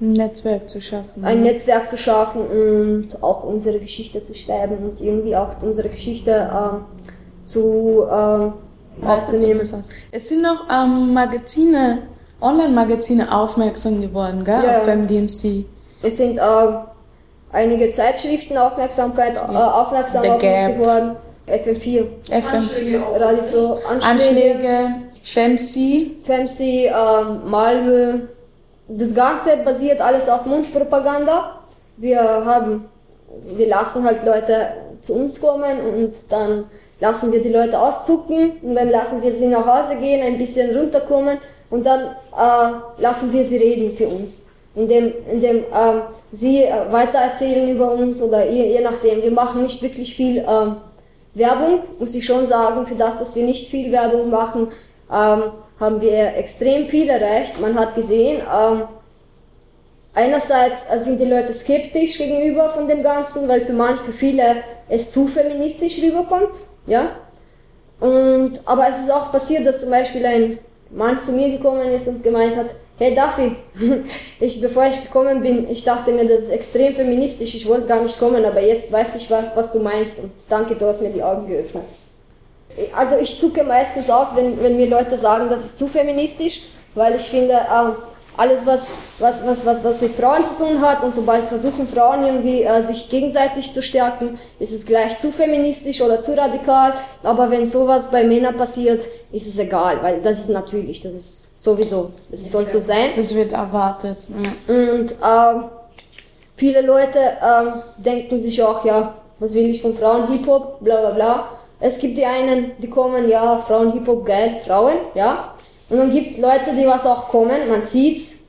Ein 0.00 0.12
Netzwerk 0.12 0.68
zu 0.68 0.80
schaffen. 0.80 1.24
ein 1.24 1.42
Netzwerk 1.42 1.88
zu 1.88 1.98
schaffen 1.98 2.42
und 2.42 3.22
auch 3.22 3.44
unsere 3.44 3.78
Geschichte 3.78 4.20
zu 4.22 4.34
schreiben 4.34 4.78
und 4.78 5.00
irgendwie 5.00 5.36
auch 5.36 5.50
unsere 5.62 5.90
Geschichte 5.90 6.50
ähm, 6.52 6.84
zu 7.44 8.06
ähm, 8.10 8.52
aufzunehmen. 9.02 9.68
Es 10.10 10.28
sind 10.28 10.46
auch 10.46 10.62
ähm, 10.70 11.12
Magazine, 11.12 11.98
Online-Magazine 12.40 13.30
aufmerksam 13.34 14.00
geworden, 14.00 14.44
gell? 14.44 14.62
Ja. 14.64 14.80
Auf 14.80 14.86
MDMC. 14.86 15.66
Es 16.02 16.16
sind 16.16 16.38
ähm, 16.38 16.78
einige 17.52 17.90
Zeitschriften 17.90 18.56
Aufmerksamkeit, 18.56 19.36
äh, 19.36 19.54
aufmerksam 19.54 20.24
auf 20.24 20.42
uns 20.42 20.42
geworden. 20.42 21.16
FM4, 21.46 22.06
FM. 22.30 22.70
Radio 23.16 23.42
Pro, 23.42 23.78
Anschläge, 23.88 24.06
Anschläge, 24.06 24.94
FEMC. 25.22 26.24
FEMSI, 26.24 26.86
ähm, 26.86 27.50
Malmö. 27.50 28.20
Das 28.96 29.14
Ganze 29.14 29.58
basiert 29.58 30.00
alles 30.00 30.28
auf 30.28 30.46
Mundpropaganda. 30.46 31.60
Wir 31.96 32.20
haben, 32.20 32.86
wir 33.44 33.68
lassen 33.68 34.04
halt 34.04 34.24
Leute 34.24 34.68
zu 35.00 35.14
uns 35.14 35.40
kommen 35.40 35.78
und 35.80 36.12
dann 36.28 36.64
lassen 36.98 37.32
wir 37.32 37.40
die 37.40 37.50
Leute 37.50 37.78
auszucken 37.78 38.52
und 38.62 38.74
dann 38.74 38.90
lassen 38.90 39.22
wir 39.22 39.32
sie 39.32 39.46
nach 39.46 39.64
Hause 39.64 39.98
gehen, 40.00 40.22
ein 40.22 40.38
bisschen 40.38 40.76
runterkommen 40.76 41.38
und 41.70 41.86
dann 41.86 42.16
äh, 42.36 43.00
lassen 43.00 43.32
wir 43.32 43.44
sie 43.44 43.58
reden 43.58 43.96
für 43.96 44.08
uns. 44.08 44.48
Indem, 44.74 45.12
indem 45.30 45.56
ähm, 45.56 46.02
sie 46.32 46.64
äh, 46.64 46.92
weitererzählen 46.92 47.70
über 47.70 47.92
uns 47.92 48.20
oder 48.20 48.48
je, 48.48 48.72
je 48.72 48.80
nachdem. 48.80 49.22
Wir 49.22 49.32
machen 49.32 49.62
nicht 49.62 49.82
wirklich 49.82 50.16
viel 50.16 50.38
ähm, 50.38 50.76
Werbung, 51.34 51.80
muss 51.98 52.14
ich 52.14 52.24
schon 52.24 52.44
sagen, 52.44 52.86
für 52.86 52.96
das, 52.96 53.18
dass 53.18 53.36
wir 53.36 53.44
nicht 53.44 53.68
viel 53.68 53.92
Werbung 53.92 54.30
machen, 54.30 54.68
ähm, 55.12 55.42
haben 55.80 56.00
wir 56.02 56.36
extrem 56.36 56.86
viel 56.86 57.08
erreicht. 57.08 57.58
Man 57.58 57.78
hat 57.78 57.94
gesehen, 57.94 58.42
ähm, 58.42 58.82
einerseits 60.12 60.92
äh, 60.92 60.98
sind 60.98 61.18
die 61.18 61.24
Leute 61.24 61.52
skeptisch 61.52 62.18
gegenüber 62.18 62.68
von 62.68 62.86
dem 62.86 63.02
Ganzen, 63.02 63.48
weil 63.48 63.62
für 63.62 63.72
manche, 63.72 64.04
für 64.04 64.12
viele 64.12 64.56
es 64.88 65.10
zu 65.10 65.26
feministisch 65.26 66.02
rüberkommt, 66.02 66.62
ja. 66.86 67.16
Und, 67.98 68.60
aber 68.66 68.88
es 68.88 69.00
ist 69.00 69.12
auch 69.12 69.32
passiert, 69.32 69.66
dass 69.66 69.80
zum 69.80 69.90
Beispiel 69.90 70.24
ein 70.24 70.58
Mann 70.90 71.20
zu 71.20 71.32
mir 71.32 71.50
gekommen 71.50 71.90
ist 71.90 72.08
und 72.08 72.22
gemeint 72.22 72.56
hat, 72.56 72.74
hey 72.98 73.14
Daffy, 73.14 73.56
ich, 74.40 74.60
bevor 74.60 74.84
ich 74.86 75.02
gekommen 75.02 75.42
bin, 75.42 75.68
ich 75.70 75.84
dachte 75.84 76.12
mir, 76.12 76.26
das 76.26 76.44
ist 76.44 76.50
extrem 76.50 76.94
feministisch, 76.94 77.54
ich 77.54 77.66
wollte 77.66 77.86
gar 77.86 78.02
nicht 78.02 78.18
kommen, 78.18 78.44
aber 78.44 78.60
jetzt 78.60 78.90
weiß 78.90 79.16
ich 79.16 79.30
was, 79.30 79.54
was 79.54 79.72
du 79.72 79.80
meinst 79.80 80.18
und 80.18 80.32
danke, 80.48 80.74
du 80.74 80.86
hast 80.86 81.02
mir 81.02 81.10
die 81.10 81.22
Augen 81.22 81.46
geöffnet. 81.46 81.84
Also 82.94 83.16
ich 83.16 83.38
zucke 83.38 83.64
meistens 83.64 84.10
aus, 84.10 84.34
wenn, 84.36 84.62
wenn 84.62 84.76
mir 84.76 84.88
Leute 84.88 85.16
sagen, 85.16 85.48
das 85.48 85.64
ist 85.64 85.78
zu 85.78 85.88
feministisch, 85.88 86.62
weil 86.94 87.16
ich 87.16 87.28
finde, 87.28 87.54
ähm, 87.54 87.96
alles 88.36 88.64
was, 88.64 88.92
was, 89.18 89.46
was, 89.46 89.66
was, 89.66 89.84
was 89.84 90.00
mit 90.00 90.14
Frauen 90.14 90.44
zu 90.44 90.56
tun 90.56 90.80
hat 90.80 91.04
und 91.04 91.14
sobald 91.14 91.44
versuchen 91.44 91.86
Frauen 91.86 92.24
irgendwie 92.24 92.62
äh, 92.62 92.82
sich 92.82 93.08
gegenseitig 93.10 93.72
zu 93.72 93.82
stärken, 93.82 94.38
ist 94.58 94.72
es 94.72 94.86
gleich 94.86 95.18
zu 95.18 95.30
feministisch 95.30 96.00
oder 96.00 96.22
zu 96.22 96.36
radikal. 96.36 96.94
Aber 97.22 97.50
wenn 97.50 97.66
sowas 97.66 98.10
bei 98.10 98.24
Männern 98.24 98.56
passiert, 98.56 99.04
ist 99.30 99.46
es 99.46 99.58
egal, 99.58 100.02
weil 100.02 100.22
das 100.22 100.40
ist 100.40 100.48
natürlich, 100.48 101.02
das 101.02 101.12
ist 101.14 101.60
sowieso, 101.60 102.12
es 102.30 102.50
soll 102.50 102.66
so 102.66 102.80
sein. 102.80 103.10
Das 103.14 103.34
wird 103.34 103.52
erwartet. 103.52 104.18
Ja. 104.28 104.74
Und 104.74 105.14
ähm, 105.22 105.64
viele 106.56 106.80
Leute 106.80 107.18
ähm, 107.42 107.82
denken 107.98 108.38
sich 108.38 108.62
auch, 108.62 108.84
ja, 108.84 109.16
was 109.38 109.54
will 109.54 109.66
ich 109.66 109.82
von 109.82 109.94
Frauen, 109.94 110.32
Hip-Hop, 110.32 110.80
bla 110.80 111.00
bla 111.00 111.10
bla. 111.10 111.48
Es 111.80 111.98
gibt 111.98 112.18
die 112.18 112.26
einen, 112.26 112.72
die 112.78 112.90
kommen, 112.90 113.28
ja, 113.28 113.58
Frauen, 113.58 113.92
Hip-Hop, 113.92 114.26
geil, 114.26 114.60
Frauen, 114.64 114.96
ja. 115.14 115.54
Und 115.88 115.96
dann 115.96 116.12
gibt's 116.12 116.38
Leute, 116.38 116.72
die 116.78 116.86
was 116.86 117.06
auch 117.06 117.28
kommen, 117.28 117.68
man 117.68 117.82
sieht's, 117.82 118.44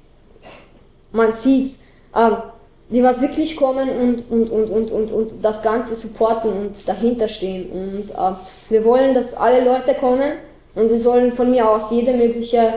man 1.11 1.33
sieht's, 1.33 1.83
ähm, 2.15 2.37
die 2.89 3.01
was 3.01 3.21
wirklich 3.21 3.55
kommen 3.55 3.89
und, 3.89 4.29
und, 4.29 4.49
und, 4.49 4.69
und, 4.69 4.91
und, 4.91 5.11
und 5.11 5.33
das 5.41 5.63
Ganze 5.63 5.95
supporten 5.95 6.51
und 6.51 6.87
dahinter 6.87 7.29
stehen. 7.29 7.71
Und 7.71 8.11
äh, 8.11 8.35
wir 8.69 8.83
wollen, 8.83 9.15
dass 9.15 9.33
alle 9.33 9.63
Leute 9.63 9.95
kommen 9.95 10.33
und 10.75 10.89
sie 10.89 10.97
sollen 10.97 11.31
von 11.31 11.49
mir 11.49 11.69
aus 11.69 11.89
jede 11.89 12.13
mögliche 12.13 12.73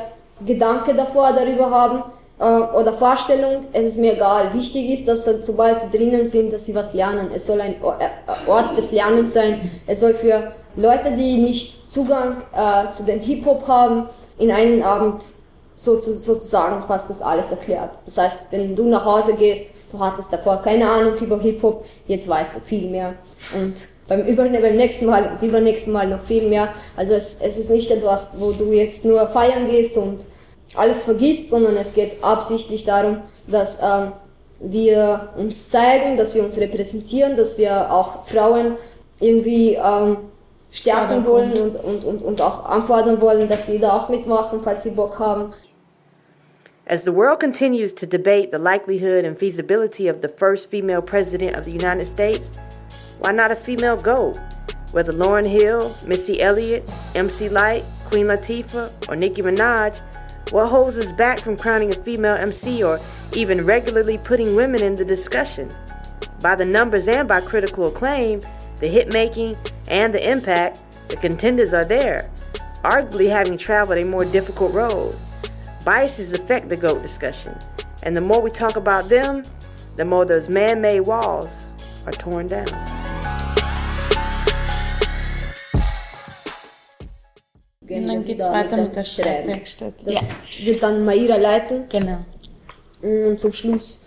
Gedanke 0.46 0.94
davor 0.94 1.32
darüber 1.32 1.70
haben 1.70 2.04
äh, 2.38 2.44
oder 2.44 2.92
Vorstellung. 2.94 3.66
Es 3.72 3.86
ist 3.86 3.98
mir 3.98 4.14
egal. 4.14 4.52
Wichtig 4.54 4.90
ist, 4.90 5.06
dass 5.08 5.24
sobald 5.24 5.80
sie 5.80 5.96
drinnen 5.96 6.26
sind, 6.26 6.52
dass 6.52 6.66
sie 6.66 6.74
was 6.74 6.94
lernen. 6.94 7.30
Es 7.34 7.46
soll 7.46 7.60
ein 7.60 7.76
O- 7.82 7.90
äh, 7.98 8.50
Ort 8.50 8.76
des 8.76 8.92
Lernens 8.92 9.32
sein. 9.32 9.70
Es 9.86 10.00
soll 10.00 10.14
für 10.14 10.52
Leute, 10.76 11.12
die 11.16 11.38
nicht 11.38 11.90
Zugang 11.90 12.42
äh, 12.52 12.90
zu 12.90 13.04
dem 13.04 13.20
Hip-Hop 13.20 13.66
haben, 13.68 14.08
in 14.38 14.50
einem 14.50 14.82
Abend 14.82 15.22
so, 15.76 15.98
zu- 16.00 16.14
sozusagen 16.14 16.84
fast 16.86 17.10
das 17.10 17.22
alles 17.22 17.50
erklärt. 17.50 17.90
Das 18.04 18.18
heißt, 18.18 18.46
wenn 18.50 18.74
du 18.74 18.84
nach 18.88 19.04
Hause 19.04 19.34
gehst, 19.34 19.74
du 19.92 19.98
hattest 19.98 20.32
davor 20.32 20.56
keine 20.62 20.88
Ahnung 20.90 21.14
über 21.18 21.38
Hip-Hop, 21.40 21.84
jetzt 22.08 22.28
weißt 22.28 22.56
du 22.56 22.60
viel 22.60 22.90
mehr. 22.90 23.14
Und 23.54 23.74
beim, 24.08 24.22
über, 24.26 24.44
beim 24.44 24.76
nächsten 24.76 25.06
Mal 25.06 25.38
übernächsten 25.40 25.92
Mal 25.92 26.08
noch 26.08 26.22
viel 26.24 26.48
mehr. 26.48 26.70
Also 26.96 27.14
es, 27.14 27.40
es 27.40 27.56
ist 27.58 27.70
nicht 27.70 27.90
etwas, 27.90 28.34
wo 28.38 28.50
du 28.52 28.72
jetzt 28.72 29.04
nur 29.04 29.26
feiern 29.28 29.68
gehst 29.68 29.96
und 29.96 30.18
alles 30.74 31.04
vergisst, 31.04 31.50
sondern 31.50 31.76
es 31.76 31.94
geht 31.94 32.22
absichtlich 32.22 32.84
darum, 32.84 33.22
dass 33.46 33.80
ähm, 33.82 34.12
wir 34.60 35.30
uns 35.36 35.68
zeigen, 35.68 36.16
dass 36.16 36.34
wir 36.34 36.42
uns 36.42 36.56
repräsentieren, 36.58 37.36
dass 37.36 37.58
wir 37.58 37.92
auch 37.92 38.26
Frauen 38.26 38.76
irgendwie 39.20 39.74
ähm, 39.74 40.16
stärken 40.70 41.24
wollen 41.26 41.52
und, 41.52 41.76
und, 41.76 42.04
und, 42.04 42.22
und 42.22 42.40
auch 42.40 42.64
anfordern 42.64 43.20
wollen, 43.20 43.48
dass 43.48 43.66
sie 43.66 43.78
da 43.78 43.92
auch 43.92 44.08
mitmachen, 44.08 44.60
falls 44.62 44.82
sie 44.82 44.90
Bock 44.90 45.18
haben. 45.18 45.52
As 46.86 47.04
the 47.04 47.14
world 47.14 47.40
continues 47.40 47.94
to 47.94 48.06
debate 48.06 48.50
the 48.52 48.58
likelihood 48.58 49.24
and 49.24 49.38
feasibility 49.38 50.06
of 50.06 50.20
the 50.20 50.28
first 50.28 50.70
female 50.70 51.00
president 51.00 51.56
of 51.56 51.64
the 51.64 51.72
United 51.72 52.06
States, 52.06 52.50
why 53.20 53.32
not 53.32 53.50
a 53.50 53.56
female 53.56 53.96
GOAT? 53.96 54.38
Whether 54.92 55.12
Lauren 55.12 55.46
Hill, 55.46 55.90
Missy 56.06 56.42
Elliott, 56.42 56.82
MC 57.14 57.48
Light, 57.48 57.84
Queen 58.10 58.26
Latifah, 58.26 59.08
or 59.08 59.16
Nicki 59.16 59.40
Minaj, 59.40 59.98
what 60.50 60.68
holds 60.68 60.98
us 60.98 61.12
back 61.12 61.40
from 61.40 61.56
crowning 61.56 61.90
a 61.90 61.94
female 61.94 62.34
MC 62.34 62.82
or 62.82 63.00
even 63.32 63.64
regularly 63.64 64.18
putting 64.18 64.54
women 64.54 64.82
in 64.82 64.94
the 64.94 65.04
discussion? 65.04 65.74
By 66.40 66.54
the 66.54 66.64
numbers 66.64 67.08
and 67.08 67.26
by 67.26 67.40
critical 67.40 67.86
acclaim, 67.86 68.42
the 68.78 68.88
hit 68.88 69.12
making, 69.12 69.56
and 69.88 70.12
the 70.12 70.30
impact, 70.30 70.80
the 71.08 71.16
contenders 71.16 71.72
are 71.72 71.84
there, 71.84 72.30
arguably 72.82 73.28
having 73.28 73.56
traveled 73.56 73.98
a 73.98 74.04
more 74.04 74.24
difficult 74.24 74.72
road. 74.74 75.18
Biases 75.84 76.32
affect 76.32 76.68
the 76.68 76.76
GOAT 76.76 77.02
discussion, 77.02 77.56
and 78.02 78.16
the 78.16 78.20
more 78.20 78.42
we 78.42 78.50
talk 78.50 78.76
about 78.76 79.08
them, 79.08 79.44
the 79.96 80.04
more 80.04 80.24
those 80.24 80.48
man 80.48 80.80
made 80.80 81.00
walls 81.00 81.64
are 82.06 82.12
torn 82.12 82.46
down. 82.46 82.93
Gehen 87.86 88.06
dann 88.06 88.24
geht's 88.24 88.44
wieder 88.46 88.52
weiter 88.54 88.76
dem 88.76 88.84
mit 88.86 88.96
der. 88.96 89.04
Schreibwerkstatt. 89.04 89.94
Das 90.04 90.14
Ja, 90.14 90.20
wird 90.64 90.82
dann 90.82 91.04
Maira 91.04 91.36
leiten 91.36 91.84
genau. 91.90 92.24
und 93.02 93.38
zum 93.38 93.52
Schluss 93.52 94.06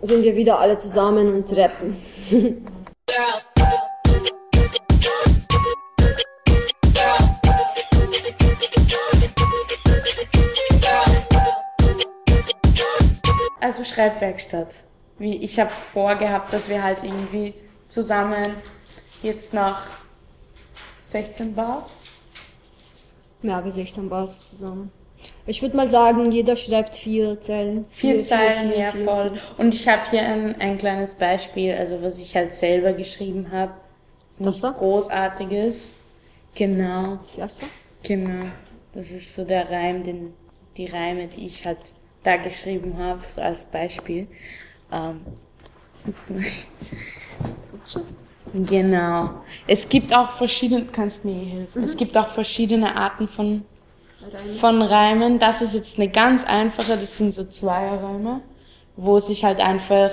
sind 0.00 0.22
wir 0.22 0.34
wieder 0.34 0.58
alle 0.58 0.76
zusammen 0.76 1.34
und 1.34 1.52
rappen. 1.56 1.96
Also 13.60 13.84
Schreibwerkstatt. 13.84 14.74
Wie 15.18 15.36
ich 15.36 15.60
habe 15.60 15.70
vorgehabt, 15.70 16.52
dass 16.52 16.68
wir 16.68 16.82
halt 16.82 17.04
irgendwie 17.04 17.54
zusammen 17.86 18.44
jetzt 19.22 19.54
nach 19.54 19.86
16 20.98 21.54
Bars. 21.54 22.00
Ja, 23.42 23.64
wie 23.64 23.70
16 23.70 24.08
Bars 24.08 24.48
zusammen. 24.50 24.90
Ich 25.46 25.62
würde 25.62 25.76
mal 25.76 25.88
sagen, 25.88 26.32
jeder 26.32 26.56
schreibt 26.56 26.96
vier 26.96 27.38
Zeilen. 27.38 27.84
Vier 27.90 28.14
Vier, 28.14 28.22
Zeilen, 28.24 28.70
vier, 28.72 28.78
ja 28.80 28.92
vier, 28.92 29.04
voll. 29.04 29.30
vier. 29.32 29.40
Und 29.58 29.74
ich 29.74 29.86
habe 29.88 30.02
hier 30.10 30.22
ein, 30.22 30.60
ein 30.60 30.78
kleines 30.78 31.14
Beispiel, 31.16 31.72
also 31.74 32.02
was 32.02 32.18
ich 32.18 32.34
halt 32.34 32.52
selber 32.52 32.92
geschrieben 32.92 33.50
habe. 33.52 33.72
Nichts 34.38 34.60
da? 34.62 34.70
Großartiges. 34.70 35.94
Genau, 36.54 37.18
Das 37.24 37.38
erste? 37.38 37.66
genau. 38.02 38.46
Das 38.94 39.10
ist 39.10 39.34
so 39.34 39.44
der 39.44 39.70
Reim, 39.70 40.02
den, 40.02 40.34
die 40.76 40.86
Reime, 40.86 41.28
die 41.28 41.46
ich 41.46 41.64
halt 41.64 41.78
da 42.24 42.36
geschrieben 42.36 42.98
habe, 42.98 43.20
so 43.26 43.40
als 43.40 43.64
Beispiel. 43.64 44.26
Ähm, 44.92 45.20
du 46.04 46.32
mal- 46.34 46.44
Genau. 48.52 49.30
Es 49.66 49.88
gibt 49.88 50.14
auch 50.14 50.30
verschiedene, 50.30 50.86
kannst 50.86 51.24
mir 51.24 51.34
helfen. 51.34 51.82
Es 51.82 51.96
gibt 51.96 52.16
auch 52.18 52.28
verschiedene 52.28 52.94
Arten 52.96 53.28
von, 53.28 53.64
von 54.58 54.82
Reimen. 54.82 55.38
Das 55.38 55.62
ist 55.62 55.74
jetzt 55.74 55.98
eine 55.98 56.08
ganz 56.10 56.44
einfache, 56.44 56.96
das 56.96 57.16
sind 57.16 57.34
so 57.34 57.44
Zweierreime, 57.44 58.42
wo 58.96 59.18
sich 59.18 59.44
halt 59.44 59.60
einfach 59.60 60.10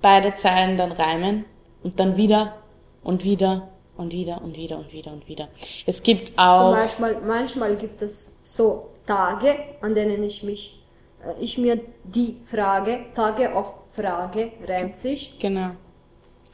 beide 0.00 0.34
Zeilen 0.34 0.76
dann 0.78 0.92
reimen 0.92 1.44
und 1.82 2.00
dann 2.00 2.16
wieder 2.16 2.54
und 3.02 3.24
wieder 3.24 3.68
und 3.96 4.12
wieder 4.12 4.42
und 4.42 4.56
wieder 4.56 4.78
und 4.78 4.92
wieder 4.92 5.12
und 5.12 5.28
wieder. 5.28 5.48
Es 5.86 6.02
gibt 6.02 6.28
Zum 6.28 6.38
auch, 6.38 6.70
Beispiel, 6.72 7.18
manchmal 7.26 7.76
gibt 7.76 8.02
es 8.02 8.36
so 8.42 8.90
Tage, 9.06 9.54
an 9.80 9.94
denen 9.94 10.22
ich 10.22 10.42
mich, 10.42 10.82
äh, 11.24 11.34
ich 11.40 11.58
mir 11.58 11.80
die 12.04 12.40
Frage, 12.44 13.06
Tage 13.14 13.54
auf 13.54 13.74
Frage 13.90 14.52
reimt 14.66 14.98
sich. 14.98 15.38
Genau. 15.38 15.72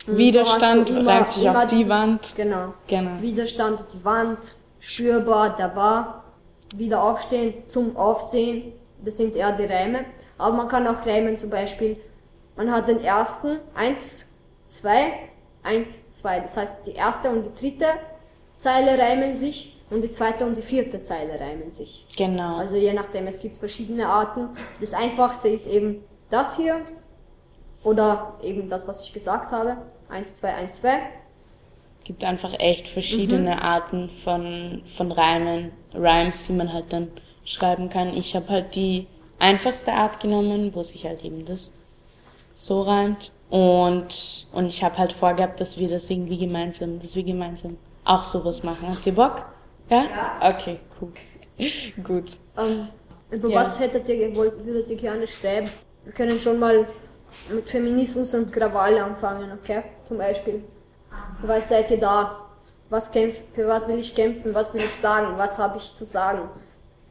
Und 0.07 0.17
Widerstand 0.17 0.89
so 0.89 0.95
du 0.95 1.07
reimt 1.07 1.29
sich 1.29 1.49
auf 1.49 1.67
die 1.67 1.89
Wand. 1.89 2.35
Genau. 2.37 2.75
Genau. 2.87 3.21
Widerstand, 3.21 3.85
die 3.93 4.05
Wand, 4.05 4.57
spürbar, 4.79 5.57
da 5.57 5.75
war, 5.75 6.25
wieder 6.75 7.03
aufstehen, 7.03 7.67
zum 7.67 7.97
Aufsehen, 7.97 8.73
das 9.05 9.17
sind 9.17 9.37
eher 9.37 9.53
die 9.53 9.65
Reime. 9.65 10.05
Aber 10.37 10.57
man 10.57 10.69
kann 10.69 10.87
auch 10.87 11.05
reimen, 11.07 11.37
zum 11.37 11.51
Beispiel, 11.51 11.97
man 12.57 12.71
hat 12.71 12.89
den 12.89 13.01
ersten, 13.03 13.59
eins, 13.75 14.35
zwei, 14.65 15.13
eins, 15.63 16.01
zwei. 16.11 16.41
Das 16.41 16.57
heißt, 16.57 16.87
die 16.87 16.93
erste 16.93 17.31
und 17.31 17.45
die 17.45 17.55
dritte 17.55 17.87
Zeile 18.57 18.99
reimen 18.99 19.35
sich 19.35 19.81
und 19.91 20.03
die 20.03 20.11
zweite 20.11 20.45
und 20.45 20.57
die 20.57 20.63
vierte 20.63 21.03
Zeile 21.03 21.39
reimen 21.41 21.73
sich. 21.73 22.07
Genau. 22.17 22.57
Also 22.57 22.77
je 22.77 22.93
nachdem, 22.93 23.27
es 23.27 23.41
gibt 23.41 23.59
verschiedene 23.59 24.09
Arten. 24.09 24.51
Das 24.81 24.95
einfachste 24.95 25.49
ist 25.49 25.67
eben 25.67 26.05
das 26.31 26.57
hier 26.57 26.81
oder 27.89 28.35
eben 28.43 28.69
das, 28.69 28.87
was 28.89 29.05
ich 29.05 29.13
gesagt 29.13 29.53
habe. 29.53 29.77
Eins, 30.09 30.37
zwei, 30.37 30.55
eins, 30.55 30.81
zwei. 30.81 30.99
gibt 32.05 32.25
einfach 32.25 32.55
echt 32.59 32.89
verschiedene 32.89 33.57
Mhm. 33.57 33.63
Arten 33.63 34.09
von, 34.11 34.81
von 34.87 35.13
Reimen, 35.13 35.73
Rhymes, 35.95 36.47
die 36.47 36.55
man 36.55 36.73
halt 36.73 36.91
dann 36.93 37.09
schreiben 37.45 37.91
kann. 37.91 38.17
Ich 38.17 38.35
habe 38.35 38.49
halt 38.49 38.75
die 38.75 39.07
einfachste 39.39 39.93
Art 39.93 40.19
genommen, 40.21 40.75
wo 40.75 40.83
sich 40.83 41.05
halt 41.05 41.23
eben 41.23 41.45
das 41.45 41.77
so 42.55 42.81
reimt. 42.83 43.31
Und, 43.51 44.47
und 44.53 44.67
ich 44.67 44.83
habe 44.83 44.97
halt 44.99 45.13
vorgehabt, 45.13 45.61
dass 45.61 45.79
wir 45.79 45.89
das 45.89 46.09
irgendwie 46.09 46.39
gemeinsam, 46.39 46.99
dass 46.99 47.15
wir 47.15 47.23
gemeinsam 47.25 47.77
auch 48.05 48.25
sowas 48.25 48.63
machen. 48.63 48.89
Habt 48.89 49.07
ihr 49.07 49.15
Bock? 49.15 49.45
Ja? 49.91 50.07
Okay, 50.41 50.81
cool. 51.01 51.13
Gut. 52.05 52.33
Ähm, 52.57 52.89
über 53.31 53.51
Ja. 53.51 53.61
was 53.61 53.79
hättet 53.81 54.09
ihr 54.09 54.31
gewollt, 54.31 54.65
würdet 54.65 54.89
ihr 54.89 54.97
gerne 54.97 55.27
schreiben? 55.27 55.69
Wir 56.05 56.13
können 56.15 56.39
schon 56.41 56.59
mal 56.59 56.87
mit 57.53 57.69
Feminismus 57.71 58.35
und 58.35 58.53
Krawall 58.53 58.99
anfangen, 58.99 59.51
okay? 59.53 59.83
Zum 60.05 60.19
Beispiel. 60.19 60.65
Was 61.43 61.69
seid 61.69 61.91
ihr 61.91 61.99
da? 62.01 62.45
Was 62.91 63.11
kämpf, 63.13 63.37
für 63.53 63.67
was 63.69 63.87
will 63.87 63.99
ich 63.99 64.15
kämpfen? 64.15 64.55
Was 64.55 64.73
will 64.75 64.83
ich 64.83 64.95
sagen? 64.95 65.37
Was 65.37 65.59
habe 65.59 65.77
ich 65.79 65.95
zu 65.95 66.05
sagen? 66.05 66.49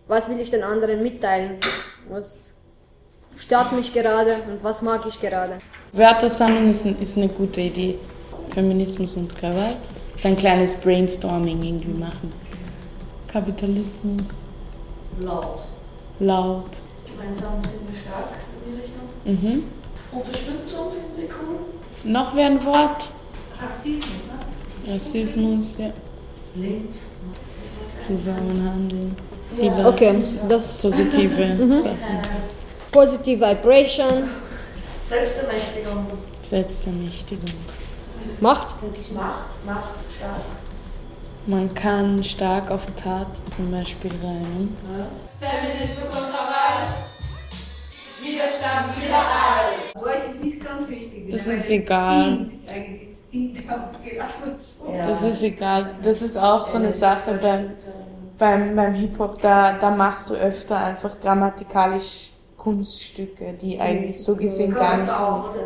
Was 0.07 0.29
will 0.29 0.39
ich 0.39 0.49
den 0.49 0.63
anderen 0.63 1.01
mitteilen? 1.03 1.57
Was 2.09 2.57
stört 3.35 3.71
mich 3.73 3.93
gerade 3.93 4.37
und 4.49 4.63
was 4.63 4.81
mag 4.81 5.05
ich 5.05 5.19
gerade? 5.19 5.59
Wörter 5.93 6.29
sammeln 6.29 6.69
ist, 6.71 6.85
ist 6.85 7.17
eine 7.17 7.27
gute 7.29 7.61
Idee. 7.61 7.99
Feminismus 8.49 9.17
und 9.17 9.37
Krawall. 9.37 9.75
ist 10.15 10.25
ein 10.25 10.35
kleines 10.37 10.75
Brainstorming 10.77 11.61
irgendwie 11.61 11.93
machen. 11.99 12.31
Kapitalismus, 13.27 14.45
Laut. 15.21 15.59
laut. 16.19 16.69
Gemeinsam 17.05 17.61
sind 17.63 17.91
wir 17.91 17.99
stark 17.99 18.29
in 18.65 18.73
die 18.73 18.81
Richtung. 18.81 19.57
Mhm. 19.59 19.63
Unterstützung 20.11 20.91
finde 20.91 21.23
ich 21.27 21.29
cool. 21.41 21.59
Noch 22.11 22.35
wer 22.35 22.45
ein 22.47 22.63
Wort? 22.65 23.09
Rassismus, 23.61 24.05
ne? 24.85 24.93
Rassismus, 24.93 25.77
ja. 25.77 25.89
Blind. 26.53 26.95
Zusammenhandeln. 27.99 29.15
Lieber 29.59 29.87
Okay, 29.87 30.23
das 30.47 30.81
positive 30.81 31.45
Mhm. 31.55 31.75
Sachen. 31.75 31.97
Positive 32.91 33.39
Vibration, 33.49 34.29
Selbstermächtigung. 35.07 36.05
Selbstermächtigung. 36.43 37.49
Macht. 38.39 38.75
Macht, 39.13 39.65
Macht, 39.65 39.89
stark. 40.17 40.41
Man 41.45 41.73
kann 41.73 42.23
stark 42.23 42.69
auf 42.71 42.85
Tat 43.01 43.27
zum 43.55 43.71
Beispiel 43.71 44.11
reimen. 44.21 44.75
Feminismus 45.39 46.09
und 46.09 46.29
Krawall. 46.29 46.87
Widerstand 48.21 48.97
überall. 48.97 49.76
Deutsch 49.99 50.29
ist 50.29 50.43
nicht 50.43 50.63
ganz 50.63 50.87
richtig. 50.89 51.29
Das 51.29 51.47
ist 51.47 51.65
es 51.65 51.69
egal. 51.69 52.47
Sind. 53.31 53.63
Das 55.05 55.23
ist 55.23 55.43
egal. 55.43 55.91
Das 56.01 56.21
ist 56.21 56.37
auch 56.37 56.65
so 56.65 56.77
eine 56.77 56.91
Sache 56.91 57.39
beim, 57.41 57.71
beim, 58.37 58.75
beim 58.75 58.93
Hip-Hop. 58.93 59.41
Da, 59.41 59.77
da 59.77 59.91
machst 59.91 60.29
du 60.29 60.35
öfter 60.35 60.77
einfach 60.77 61.19
grammatikalisch 61.19 62.31
Kunststücke, 62.57 63.53
die 63.53 63.79
eigentlich 63.79 64.21
so 64.21 64.35
gesehen 64.35 64.73
gar 64.73 64.97
nicht. 64.97 65.13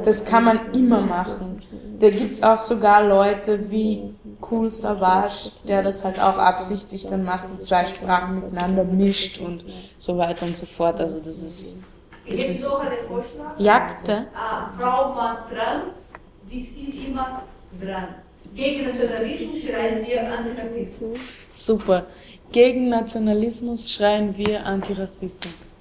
Das 0.06 0.24
kann 0.24 0.44
man 0.44 0.74
immer 0.74 1.02
machen. 1.02 1.62
Da 2.00 2.10
gibt's 2.10 2.44
auch 2.44 2.60
sogar 2.60 3.04
Leute 3.08 3.72
wie 3.72 4.14
Cool 4.50 4.72
Savage, 4.72 5.52
der 5.68 5.84
das 5.84 6.04
halt 6.04 6.20
auch 6.20 6.38
absichtlich 6.38 7.08
dann 7.08 7.24
macht 7.24 7.50
und 7.50 7.64
zwei 7.64 7.86
Sprachen 7.86 8.36
miteinander 8.36 8.84
mischt 8.84 9.40
und 9.40 9.64
so 9.98 10.18
weiter 10.18 10.46
und 10.46 10.58
so 10.58 10.66
fort. 10.66 11.00
Also 11.00 11.18
das 11.20 11.42
ist. 11.42 11.91
Das 12.30 12.40
Jetzt 12.40 12.50
ist 12.50 12.64
noch 12.70 12.82
einen 12.82 13.08
Vorschlag. 13.08 13.60
ja, 13.60 13.88
bitte. 14.00 14.28
Ah, 14.36 14.70
Frau, 14.78 15.14
Mann, 15.14 15.38
Trans, 15.50 16.14
wir 16.48 16.62
sind 16.62 16.94
immer 17.08 17.44
dran. 17.82 18.08
Gegen 18.54 18.86
Nationalismus 18.86 19.62
schreien 19.64 20.06
wir 20.06 20.32
Antirassismus. 20.38 21.18
Super. 21.52 22.06
Gegen 22.52 22.90
Nationalismus 22.90 23.92
schreien 23.92 24.38
wir 24.38 24.66
Antirassismus. 24.66 25.72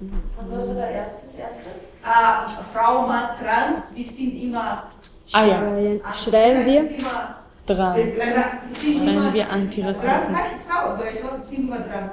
Und 0.00 0.12
was 0.50 0.66
war 0.68 0.74
der 0.74 0.90
erste? 0.90 1.22
Das 1.26 1.34
erste? 1.34 1.64
Ah, 2.04 2.62
Frau, 2.72 3.06
Mann, 3.06 3.30
Trans, 3.40 3.94
wir 3.94 4.04
sind 4.04 4.32
immer 4.40 4.84
Ah 5.32 5.44
ja, 5.44 6.14
Schreien 6.14 6.64
wir? 6.64 6.88
immer, 6.98 7.36
dran. 7.66 7.96
Schreien 7.96 9.34
wir. 9.34 9.50
Antirassismus. 9.50 10.28
Nein, 10.30 10.60
Frau, 10.62 10.96
Deutsch, 10.96 11.14
wir 11.20 11.44
sind 11.44 11.66
immer 11.68 11.78
dran. 11.80 12.10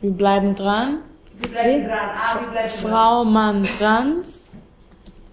Wir 0.00 0.10
bleiben 0.10 0.54
dran. 0.56 0.98
Wir 1.38 1.48
bleiben 1.50 1.84
dran. 1.84 2.10
Ah, 2.14 2.40
wir 2.40 2.48
bleiben 2.50 2.68
dran. 2.80 2.90
Frau, 2.90 3.24
Mann, 3.24 3.64
Trans. 3.78 4.66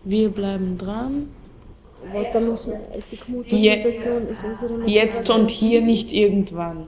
Wir 0.04 0.30
bleiben 0.30 0.78
dran. 0.78 1.30
Je- 3.46 3.84
Jetzt 4.88 5.30
und 5.30 5.50
hier, 5.52 5.82
nicht 5.82 6.12
irgendwann. 6.12 6.88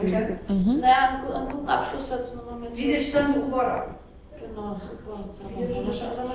Mhm. 0.00 0.80
Naja, 0.80 0.94
einen, 1.08 1.26
gu- 1.26 1.32
einen 1.32 1.48
guten 1.50 1.68
Abschlusssatz 1.68 2.36
nochmal 2.36 2.58
mit. 2.60 2.76
Widerstand 2.76 3.36
überall. 3.36 3.94
Genau, 4.38 4.76
super. 4.80 5.28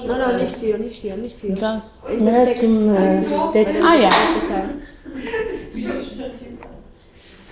Nein, 0.08 0.18
nein, 0.20 0.38
nicht 0.44 0.56
hier, 0.58 0.78
nicht 0.78 0.96
hier, 1.02 1.16
nicht 1.18 1.38
hier. 1.40 1.56
Das. 1.56 2.04
In 2.12 2.26
dem 2.26 2.46
Text. 2.46 2.64
Der- 3.54 3.86
Ah 3.86 3.96
ja. 3.96 4.10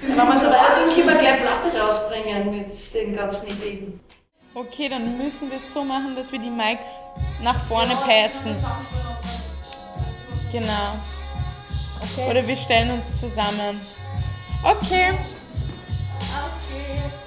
Wenn 0.01 0.15
wir 0.15 0.37
so 0.37 0.45
weitergehen, 0.47 0.95
können 0.95 1.07
wir 1.07 1.15
gleich 1.15 1.41
Platte 1.41 1.77
rausbringen 1.77 2.51
mit 2.51 2.93
den 2.93 3.15
ganzen 3.15 3.47
Ideen. 3.47 3.99
Okay, 4.59 4.89
dann 4.89 5.19
müssen 5.19 5.51
wir 5.51 5.57
es 5.57 5.71
so 5.71 5.83
machen, 5.83 6.15
dass 6.15 6.31
wir 6.31 6.39
die 6.39 6.49
Mics 6.49 7.13
nach 7.43 7.63
vorne 7.67 7.93
passen. 7.93 8.55
Genau. 10.51 10.95
Okay. 12.01 12.27
Oder 12.27 12.47
wir 12.47 12.57
stellen 12.57 12.89
uns 12.89 13.19
zusammen. 13.19 13.79
Okay. 14.63 15.13
Feminismus 16.71 17.26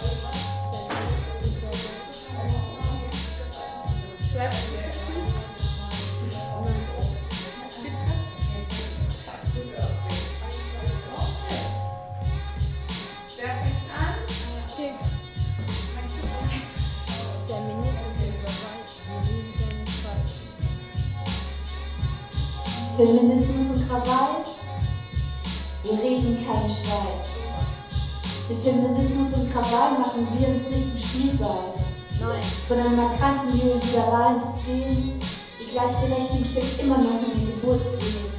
Spielball. 31.21 31.75
Nein. 32.19 32.43
Von 32.67 32.79
einem 32.79 32.97
markanten 32.97 33.57
neoliberalen 33.57 34.39
System, 34.39 35.21
die 35.61 35.73
Gleichberechtigung 35.73 36.45
steckt 36.45 36.83
immer 36.83 36.97
noch 36.97 37.21
in 37.21 37.41
den 37.41 37.61
Geburtswehen. 37.61 38.31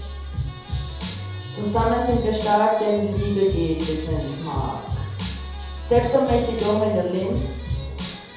Zusammen 1.55 2.01
sind 2.03 2.25
wir 2.25 2.33
stark, 2.33 2.79
denn 2.79 3.13
die 3.13 3.23
Liebe 3.23 3.51
geht 3.51 3.79
bis 3.79 4.07
ins 4.09 4.43
Mark. 4.43 4.81
Selbstermächtigung 5.87 6.81
in 6.89 6.95
der 6.95 7.11
Links, 7.11 7.49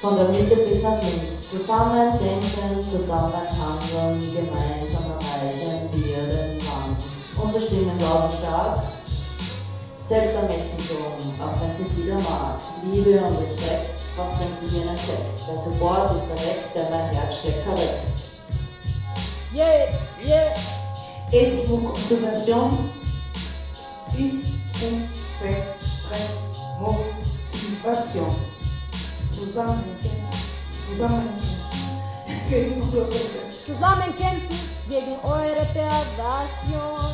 von 0.01 0.15
der 0.15 0.29
Mitte 0.29 0.57
bis 0.57 0.83
nach 0.83 1.01
links. 1.01 1.49
Zusammen 1.49 2.11
denken, 2.11 2.81
zusammen 2.81 3.33
handeln, 3.33 4.19
gemeinsam 4.19 5.13
erreichen 5.17 5.89
wir 5.93 6.17
den 6.17 6.59
Wand. 6.61 6.97
Unsere 7.41 7.65
Stimmen 7.65 7.99
lauten 7.99 8.37
stark. 8.37 8.79
Selbstermächtigung, 9.97 11.33
auch 11.41 11.61
wenn 11.61 11.71
es 11.71 11.79
nicht 11.79 11.97
jeder 11.97 12.19
mag. 12.19 12.59
Liebe 12.83 13.19
und 13.21 13.37
Respekt, 13.39 13.94
auch 14.17 14.37
trinken 14.37 14.71
wir 14.71 14.89
einen 14.89 14.97
Sekt. 14.97 15.47
Der 15.47 15.57
Support 15.57 16.11
ist 16.11 16.27
direkt, 16.27 16.75
denn 16.75 16.89
mein 16.89 17.09
Herz 17.09 17.39
schlägt 17.39 17.65
korrekt. 17.65 18.03
Yeah, 19.53 19.87
yeah. 20.25 20.51
Ethik 21.31 21.69
und 21.69 21.97
Subvention 21.97 22.89
ist 24.17 24.45
unsere 24.81 25.65
Motivation. 26.79 28.35
Zusammenkämpfen, 29.33 30.27
zusammenkämpfen 30.87 31.45
gegen 32.49 32.81
eure 32.81 33.15
Perversion. 33.15 33.65
Zusammenkämpfen 33.65 34.59
gegen 34.89 35.17
eure 35.23 35.65
Perversion. 35.73 37.11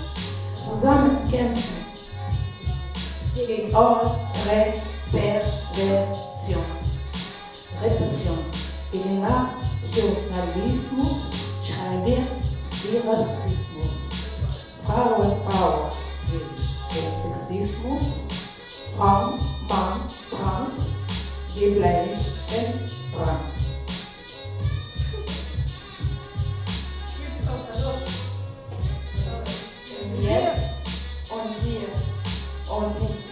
Zusammenkämpfen 0.54 1.86
gegen 3.34 3.76
eure 3.76 4.16
Perversion. 5.12 6.91
Repression 7.82 8.38
gegen 8.92 9.22
Nationalismus, 9.22 11.32
wir 12.06 12.22
wie 12.84 12.98
Rassismus. 13.08 13.94
Frauenpower 14.86 15.92
gegen 16.32 16.56
Sexismus. 17.50 18.04
Frauen, 18.96 19.34
Mann, 19.68 20.02
Trans, 20.30 20.76
wir 21.56 21.70
bleiben 21.76 22.20
dran. 23.16 23.40
Jetzt 30.22 30.86
und 31.32 31.52
hier 31.64 31.90
und 32.76 32.92
nicht 33.02 33.31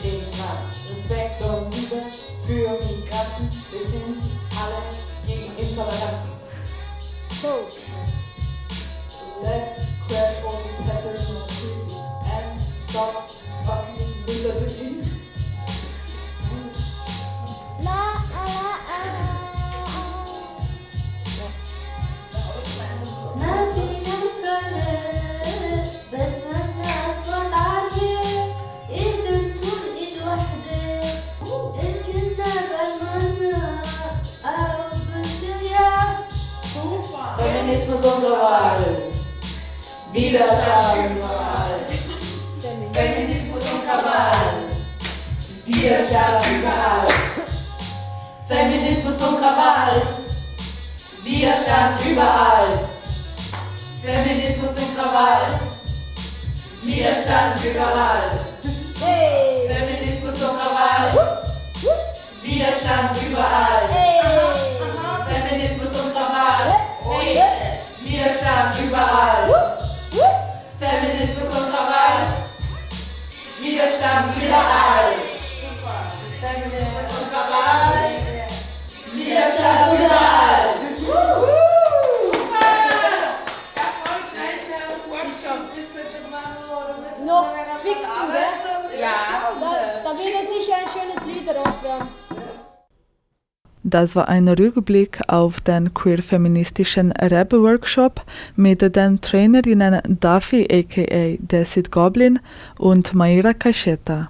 Das 94.01 94.15
war 94.15 94.29
ein 94.29 94.47
Rückblick 94.47 95.19
auf 95.27 95.59
den 95.59 95.93
queer-feministischen 95.93 97.12
Rap-Workshop 97.12 98.21
mit 98.55 98.95
den 98.95 99.19
Trainerinnen 99.19 99.99
Duffy 100.21 100.65
aka 100.71 101.35
Desit 101.38 101.91
Goblin 101.91 102.39
und 102.77 103.13
Maira 103.13 103.51
Caschetta. 103.53 104.29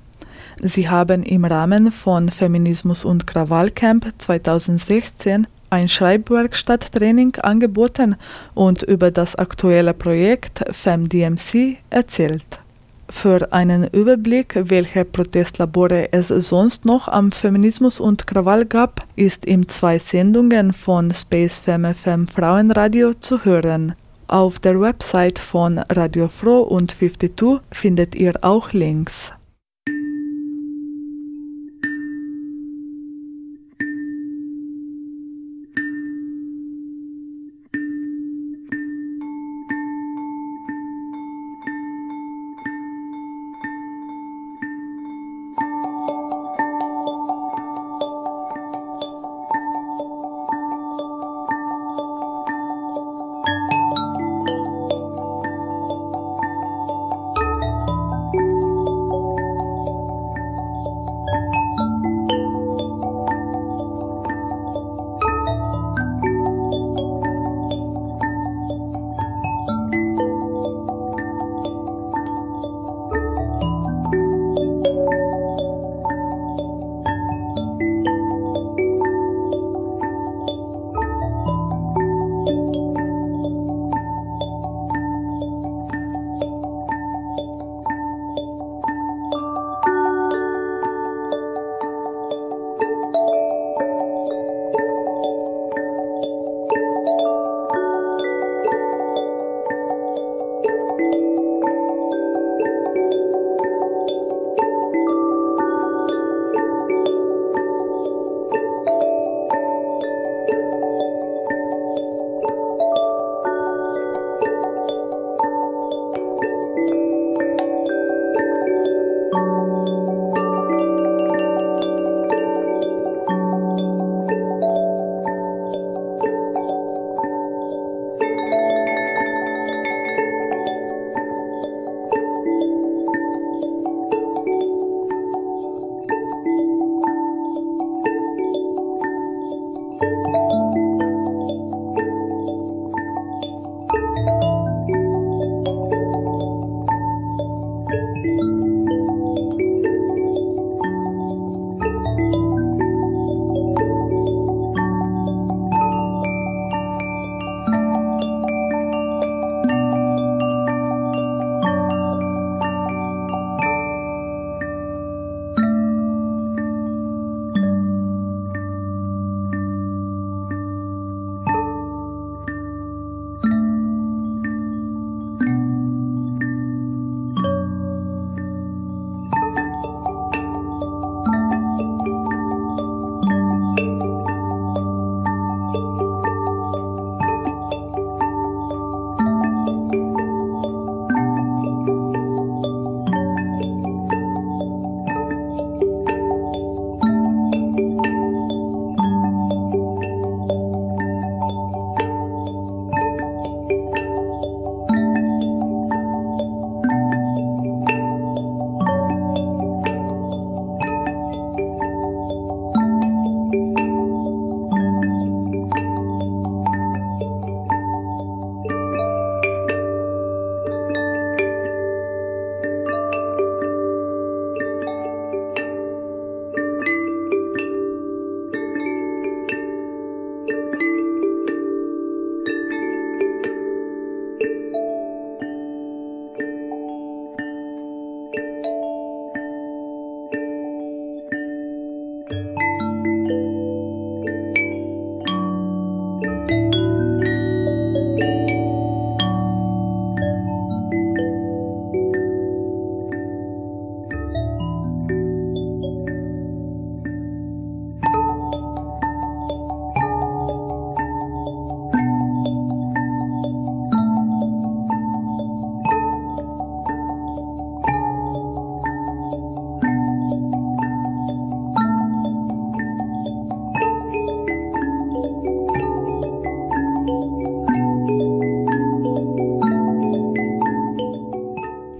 Sie 0.63 0.89
haben 0.89 1.21
im 1.21 1.45
Rahmen 1.45 1.91
von 1.91 2.29
Feminismus 2.29 3.05
und 3.05 3.27
Krawallcamp 3.27 4.11
2016 4.17 5.45
ein 5.69 5.87
Schreibwerkstatttraining 5.87 7.35
angeboten 7.35 8.15
und 8.55 8.81
über 8.81 9.11
das 9.11 9.35
aktuelle 9.35 9.93
Projekt 9.93 10.63
FemDMC 10.71 11.77
erzählt. 11.91 12.59
Für 13.11 13.51
einen 13.51 13.87
Überblick, 13.87 14.53
welche 14.55 15.03
Protestlabore 15.03 16.13
es 16.13 16.27
sonst 16.27 16.85
noch 16.85 17.07
am 17.07 17.31
Feminismus 17.31 17.99
und 17.99 18.27
Krawall 18.27 18.65
gab, 18.65 19.03
ist 19.15 19.45
in 19.45 19.67
zwei 19.67 19.97
Sendungen 19.97 20.73
von 20.73 21.11
Space 21.11 21.59
Femme 21.59 21.95
Femme 21.95 22.27
Frauenradio 22.27 23.15
zu 23.15 23.43
hören. 23.43 23.95
Auf 24.27 24.59
der 24.59 24.79
Website 24.79 25.39
von 25.39 25.79
Radio 25.79 26.27
Froh 26.27 26.61
und 26.61 26.91
52 26.91 27.61
findet 27.71 28.13
ihr 28.13 28.33
auch 28.41 28.73
Links. 28.73 29.33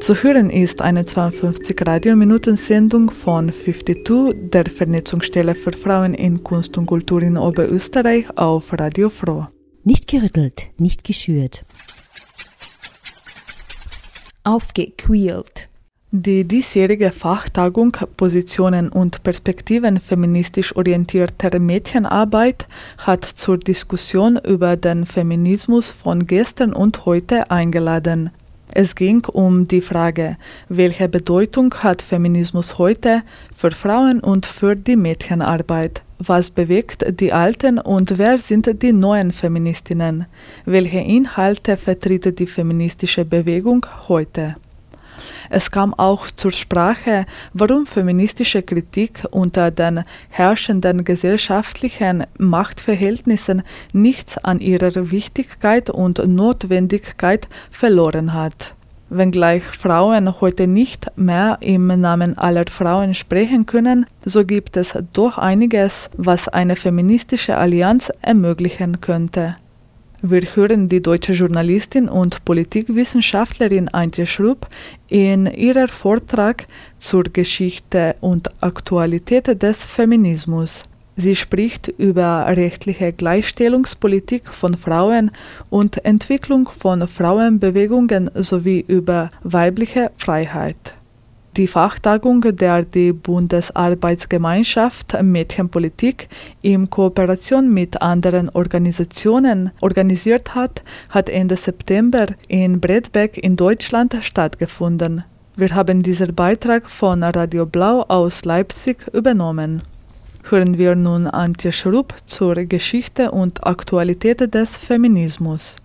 Zu 0.10 0.24
hören 0.24 0.50
ist 0.50 0.82
eine 0.82 1.06
52 1.06 1.86
Radiominuten-Sendung 1.86 3.12
von 3.12 3.54
52, 3.54 4.50
der 4.52 4.66
Vernetzungsstelle 4.66 5.54
für 5.54 5.72
Frauen 5.72 6.16
in 6.16 6.44
Kunst 6.44 6.80
und 6.80 6.88
Kultur 6.88 7.22
in 7.22 7.38
Oberösterreich 7.38 8.26
auf 8.36 8.74
Radio 8.74 9.12
Froh. 9.12 9.46
Nicht 9.84 10.08
gerüttelt, 10.08 10.72
nicht 10.80 11.04
geschürt. 11.04 11.64
Aufgequält. 14.44 15.70
Die 16.10 16.44
diesjährige 16.44 17.12
Fachtagung 17.12 17.96
Positionen 18.18 18.90
und 18.90 19.22
Perspektiven 19.22 20.00
feministisch 20.00 20.76
orientierter 20.76 21.60
Mädchenarbeit 21.60 22.66
hat 22.98 23.26
zur 23.26 23.60
Diskussion 23.60 24.40
über 24.44 24.76
den 24.76 25.06
Feminismus 25.06 25.92
von 25.92 26.26
gestern 26.26 26.74
und 26.74 27.06
heute 27.06 27.52
eingeladen. 27.52 28.32
Es 28.72 28.94
ging 28.94 29.26
um 29.26 29.68
die 29.68 29.82
Frage, 29.82 30.38
welche 30.68 31.10
Bedeutung 31.10 31.74
hat 31.74 32.02
Feminismus 32.02 32.78
heute 32.78 33.24
für 33.56 33.72
Frauen 33.72 34.20
und 34.20 34.46
für 34.46 34.76
die 34.76 34.96
Mädchenarbeit? 34.96 36.04
Was 36.20 36.52
bewegt 36.52 37.06
die 37.20 37.34
Alten 37.34 37.80
und 37.80 38.18
wer 38.18 38.38
sind 38.38 38.82
die 38.82 38.94
neuen 38.94 39.32
Feministinnen? 39.32 40.26
Welche 40.66 41.00
Inhalte 41.00 41.78
vertritt 41.78 42.38
die 42.38 42.48
feministische 42.48 43.26
Bewegung 43.26 43.86
heute? 44.08 44.56
Es 45.50 45.72
kam 45.72 45.94
auch 45.94 46.28
zur 46.32 46.52
Sprache, 46.52 47.26
warum 47.54 47.86
feministische 47.86 48.62
Kritik 48.62 49.24
unter 49.32 49.72
den 49.72 50.04
herrschenden 50.30 51.04
gesellschaftlichen 51.04 52.26
Machtverhältnissen 52.38 53.64
nichts 53.94 54.38
an 54.38 54.60
ihrer 54.60 55.12
Wichtigkeit 55.12 55.90
und 55.90 56.26
Notwendigkeit 56.26 57.48
verloren 57.72 58.34
hat. 58.34 58.74
Wenngleich 59.12 59.64
Frauen 59.64 60.40
heute 60.40 60.68
nicht 60.68 61.08
mehr 61.16 61.58
im 61.62 61.88
Namen 61.88 62.38
aller 62.38 62.66
Frauen 62.70 63.16
sprechen 63.16 63.66
können, 63.66 64.06
so 64.24 64.46
gibt 64.46 64.78
es 64.78 64.94
doch 65.14 65.40
einiges, 65.40 66.12
was 66.16 66.48
eine 66.48 66.76
feministische 66.76 67.58
Allianz 67.58 68.12
ermöglichen 68.22 69.02
könnte. 69.02 69.56
Wir 70.22 70.42
hören 70.42 70.90
die 70.90 71.02
deutsche 71.02 71.32
Journalistin 71.32 72.10
und 72.10 72.44
Politikwissenschaftlerin 72.44 73.88
Antje 73.88 74.26
Schrupp 74.26 74.68
in 75.08 75.46
ihrem 75.46 75.88
Vortrag 75.88 76.68
zur 76.98 77.24
Geschichte 77.24 78.18
und 78.20 78.50
Aktualität 78.62 79.62
des 79.64 79.82
Feminismus. 79.82 80.84
Sie 81.16 81.38
spricht 81.38 81.88
über 81.88 82.46
rechtliche 82.48 83.14
Gleichstellungspolitik 83.14 84.50
von 84.50 84.74
Frauen 84.76 85.32
und 85.70 86.04
Entwicklung 86.04 86.68
von 86.68 87.08
Frauenbewegungen 87.08 88.30
sowie 88.36 88.84
über 88.86 89.32
weibliche 89.44 90.12
Freiheit. 90.18 90.99
Die 91.60 91.68
Fachtagung, 91.68 92.42
der 92.56 92.84
die 92.84 93.12
Bundesarbeitsgemeinschaft 93.12 95.22
Mädchenpolitik 95.22 96.30
in 96.62 96.90
Kooperation 96.90 97.74
mit 97.74 98.02
anderen 98.02 98.48
Organisationen 98.48 99.72
organisiert 99.82 100.56
hat, 100.56 100.82
hat 101.10 101.30
Ende 101.30 101.58
September 101.58 102.28
in 102.48 102.80
Bredbeck 102.80 103.38
in 103.38 103.58
Deutschland 103.58 104.16
stattgefunden. 104.22 105.26
Wir 105.58 105.76
haben 105.76 106.02
diesen 106.02 106.34
Beitrag 106.34 106.90
von 106.90 107.24
Radio 107.24 107.66
Blau 107.66 108.06
aus 108.08 108.46
Leipzig 108.46 109.06
übernommen. 109.12 109.82
Hören 110.50 110.78
wir 110.78 110.96
nun 110.96 111.28
Antje 111.28 111.74
Schrupp 111.74 112.14
zur 112.26 112.56
Geschichte 112.56 113.32
und 113.32 113.68
Aktualität 113.68 114.54
des 114.54 114.78
Feminismus. 114.78 115.76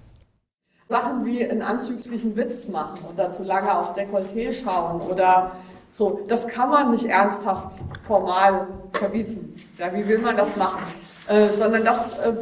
Sachen 0.89 1.25
wie 1.25 1.49
einen 1.49 1.63
anzüglichen 1.63 2.37
Witz 2.37 2.69
machen 2.69 2.99
oder 3.13 3.31
zu 3.33 3.43
lange 3.43 3.75
aufs 3.75 3.93
Dekolleté 3.93 4.53
schauen 4.53 5.01
oder 5.01 5.53
so, 5.91 6.21
das 6.29 6.47
kann 6.47 6.71
man 6.71 6.91
nicht 6.91 7.07
ernsthaft 7.07 7.81
formal 8.03 8.67
verbieten. 8.93 9.55
Ja, 9.79 9.95
wie 9.95 10.07
will 10.07 10.19
man 10.19 10.37
das 10.37 10.55
machen? 10.57 10.83
Äh, 11.29 11.49
sondern 11.49 11.85
das 11.85 12.19
äh, 12.19 12.33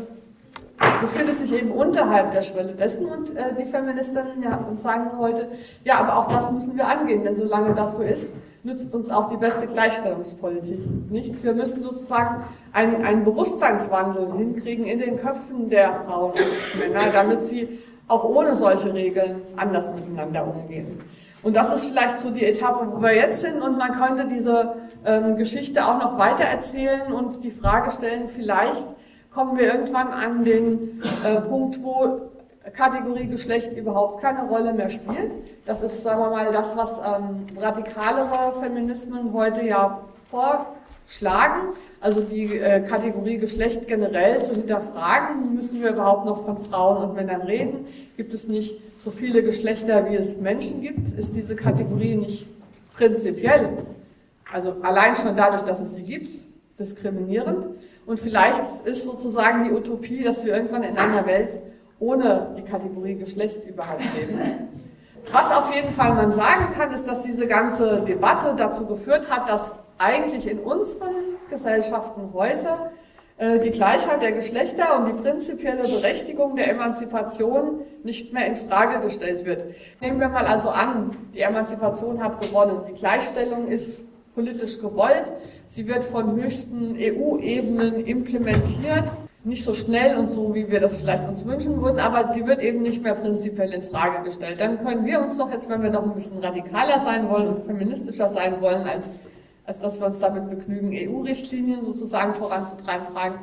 befindet 1.00 1.38
sich 1.38 1.52
eben 1.52 1.70
unterhalb 1.70 2.32
der 2.32 2.42
Schwelle 2.42 2.72
dessen 2.72 3.06
und 3.06 3.36
äh, 3.36 3.54
die 3.56 3.66
Feministinnen 3.66 4.42
ja, 4.42 4.58
sagen 4.74 5.10
heute, 5.18 5.48
ja, 5.84 5.98
aber 5.98 6.16
auch 6.16 6.28
das 6.28 6.50
müssen 6.50 6.76
wir 6.76 6.88
angehen, 6.88 7.22
denn 7.22 7.36
solange 7.36 7.74
das 7.74 7.94
so 7.94 8.02
ist, 8.02 8.34
nützt 8.64 8.92
uns 8.94 9.10
auch 9.10 9.28
die 9.28 9.36
beste 9.36 9.66
Gleichstellungspolitik 9.66 10.80
nichts. 11.10 11.42
Wir 11.44 11.52
müssen 11.52 11.82
sozusagen 11.82 12.44
einen, 12.72 13.04
einen 13.04 13.24
Bewusstseinswandel 13.24 14.32
hinkriegen 14.34 14.84
in 14.84 14.98
den 14.98 15.16
Köpfen 15.16 15.68
der 15.68 15.94
Frauen 16.04 16.32
und 16.32 16.78
Männer, 16.78 17.10
damit 17.12 17.44
sie 17.44 17.80
auch 18.08 18.24
ohne 18.24 18.54
solche 18.54 18.92
Regeln 18.92 19.42
anders 19.56 19.92
miteinander 19.94 20.46
umgehen. 20.46 21.00
Und 21.42 21.56
das 21.56 21.74
ist 21.74 21.86
vielleicht 21.86 22.18
so 22.18 22.30
die 22.30 22.44
Etappe, 22.44 22.86
wo 22.92 23.02
wir 23.02 23.14
jetzt 23.14 23.40
sind 23.40 23.62
und 23.62 23.76
man 23.76 23.92
könnte 23.92 24.26
diese 24.26 24.74
ähm, 25.04 25.36
Geschichte 25.36 25.84
auch 25.84 25.98
noch 25.98 26.18
weiter 26.18 26.44
erzählen 26.44 27.12
und 27.12 27.42
die 27.42 27.50
Frage 27.50 27.90
stellen, 27.90 28.28
vielleicht 28.28 28.86
kommen 29.32 29.58
wir 29.58 29.72
irgendwann 29.72 30.08
an 30.08 30.44
den 30.44 31.02
äh, 31.24 31.40
Punkt, 31.40 31.82
wo 31.82 32.30
Kategorie 32.76 33.26
Geschlecht 33.26 33.72
überhaupt 33.72 34.22
keine 34.22 34.46
Rolle 34.46 34.72
mehr 34.72 34.90
spielt. 34.90 35.36
Das 35.66 35.82
ist, 35.82 36.02
sagen 36.04 36.20
wir 36.20 36.30
mal, 36.30 36.52
das, 36.52 36.76
was 36.76 36.98
ähm, 36.98 37.46
radikalere 37.58 38.60
Feminismen 38.60 39.32
heute 39.32 39.64
ja 39.64 40.00
vor 40.30 40.66
schlagen, 41.12 41.74
also 42.00 42.22
die 42.22 42.56
äh, 42.58 42.80
Kategorie 42.80 43.36
Geschlecht 43.36 43.86
generell 43.86 44.42
zu 44.42 44.54
hinterfragen. 44.54 45.54
Müssen 45.54 45.82
wir 45.82 45.90
überhaupt 45.90 46.24
noch 46.24 46.44
von 46.44 46.64
Frauen 46.64 47.04
und 47.04 47.14
Männern 47.14 47.42
reden? 47.42 47.86
Gibt 48.16 48.32
es 48.32 48.48
nicht 48.48 48.80
so 48.96 49.10
viele 49.10 49.42
Geschlechter, 49.42 50.10
wie 50.10 50.16
es 50.16 50.38
Menschen 50.38 50.80
gibt? 50.80 51.10
Ist 51.10 51.36
diese 51.36 51.54
Kategorie 51.54 52.16
nicht 52.16 52.46
prinzipiell, 52.94 53.76
also 54.50 54.76
allein 54.82 55.14
schon 55.16 55.36
dadurch, 55.36 55.62
dass 55.62 55.80
es 55.80 55.94
sie 55.94 56.02
gibt, 56.02 56.34
diskriminierend? 56.78 57.66
Und 58.06 58.18
vielleicht 58.18 58.62
ist 58.86 59.04
sozusagen 59.04 59.64
die 59.64 59.70
Utopie, 59.70 60.22
dass 60.22 60.44
wir 60.46 60.54
irgendwann 60.54 60.82
in 60.82 60.96
einer 60.96 61.26
Welt 61.26 61.60
ohne 61.98 62.54
die 62.56 62.62
Kategorie 62.62 63.16
Geschlecht 63.16 63.64
überhaupt 63.68 64.02
leben. 64.18 64.40
Was 65.30 65.56
auf 65.56 65.72
jeden 65.74 65.92
Fall 65.92 66.14
man 66.14 66.32
sagen 66.32 66.72
kann, 66.74 66.92
ist, 66.92 67.06
dass 67.06 67.22
diese 67.22 67.46
ganze 67.46 68.00
Debatte 68.00 68.54
dazu 68.56 68.86
geführt 68.86 69.30
hat, 69.30 69.48
dass 69.48 69.74
eigentlich 69.98 70.46
in 70.46 70.58
unseren 70.58 71.36
Gesellschaften 71.50 72.30
heute 72.32 72.90
äh, 73.38 73.58
die 73.60 73.70
Gleichheit 73.70 74.22
der 74.22 74.32
Geschlechter 74.32 74.98
und 74.98 75.06
die 75.06 75.22
prinzipielle 75.22 75.82
Berechtigung 75.82 76.56
der 76.56 76.70
Emanzipation 76.70 77.80
nicht 78.04 78.32
mehr 78.32 78.46
in 78.46 78.56
Frage 78.56 79.00
gestellt 79.00 79.44
wird. 79.44 79.64
Nehmen 80.00 80.20
wir 80.20 80.28
mal 80.28 80.46
also 80.46 80.68
an, 80.68 81.16
die 81.34 81.40
Emanzipation 81.40 82.22
hat 82.22 82.40
gewonnen, 82.40 82.82
die 82.88 82.94
Gleichstellung 82.94 83.68
ist 83.68 84.06
politisch 84.34 84.78
gewollt, 84.80 85.32
sie 85.66 85.86
wird 85.86 86.04
von 86.04 86.36
höchsten 86.36 86.96
EU-Ebenen 86.98 88.04
implementiert, 88.06 89.10
nicht 89.44 89.64
so 89.64 89.74
schnell 89.74 90.16
und 90.16 90.30
so, 90.30 90.54
wie 90.54 90.70
wir 90.70 90.80
das 90.80 90.98
vielleicht 90.98 91.28
uns 91.28 91.44
wünschen 91.44 91.82
würden, 91.82 91.98
aber 91.98 92.32
sie 92.32 92.46
wird 92.46 92.62
eben 92.62 92.82
nicht 92.82 93.02
mehr 93.02 93.14
prinzipiell 93.14 93.72
in 93.72 93.82
Frage 93.82 94.22
gestellt. 94.24 94.60
Dann 94.60 94.78
können 94.84 95.04
wir 95.04 95.20
uns 95.20 95.36
doch 95.36 95.50
jetzt, 95.50 95.68
wenn 95.68 95.82
wir 95.82 95.90
noch 95.90 96.04
ein 96.04 96.14
bisschen 96.14 96.38
radikaler 96.38 97.00
sein 97.04 97.28
wollen 97.28 97.48
und 97.48 97.64
feministischer 97.64 98.28
sein 98.28 98.60
wollen 98.60 98.84
als 98.84 99.04
als 99.64 99.80
dass 99.80 100.00
wir 100.00 100.06
uns 100.06 100.18
damit 100.18 100.50
begnügen, 100.50 100.90
EU-Richtlinien 100.92 101.82
sozusagen 101.82 102.34
voranzutreiben, 102.34 103.06
fragen, 103.08 103.38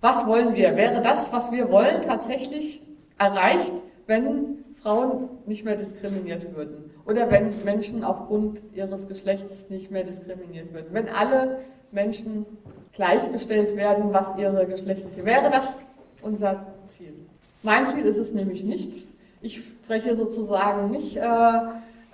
was 0.00 0.26
wollen 0.26 0.54
wir? 0.54 0.76
Wäre 0.76 1.02
das, 1.02 1.32
was 1.32 1.50
wir 1.52 1.70
wollen, 1.70 2.02
tatsächlich 2.02 2.82
erreicht, 3.18 3.72
wenn 4.06 4.64
Frauen 4.82 5.28
nicht 5.46 5.64
mehr 5.64 5.76
diskriminiert 5.76 6.54
würden? 6.54 6.90
Oder 7.06 7.30
wenn 7.30 7.52
Menschen 7.64 8.04
aufgrund 8.04 8.60
ihres 8.74 9.08
Geschlechts 9.08 9.70
nicht 9.70 9.90
mehr 9.90 10.04
diskriminiert 10.04 10.72
würden? 10.72 10.88
Wenn 10.92 11.08
alle 11.08 11.60
Menschen 11.90 12.46
gleichgestellt 12.92 13.76
werden, 13.76 14.12
was 14.12 14.36
ihre 14.38 14.66
geschlechtliche, 14.66 15.24
wäre 15.24 15.50
das 15.50 15.86
unser 16.22 16.66
Ziel? 16.86 17.14
Mein 17.62 17.86
Ziel 17.86 18.04
ist 18.04 18.18
es 18.18 18.32
nämlich 18.32 18.64
nicht. 18.64 19.06
Ich 19.40 19.56
spreche 19.56 20.16
sozusagen 20.16 20.90
nicht 20.90 21.16
äh, 21.16 21.58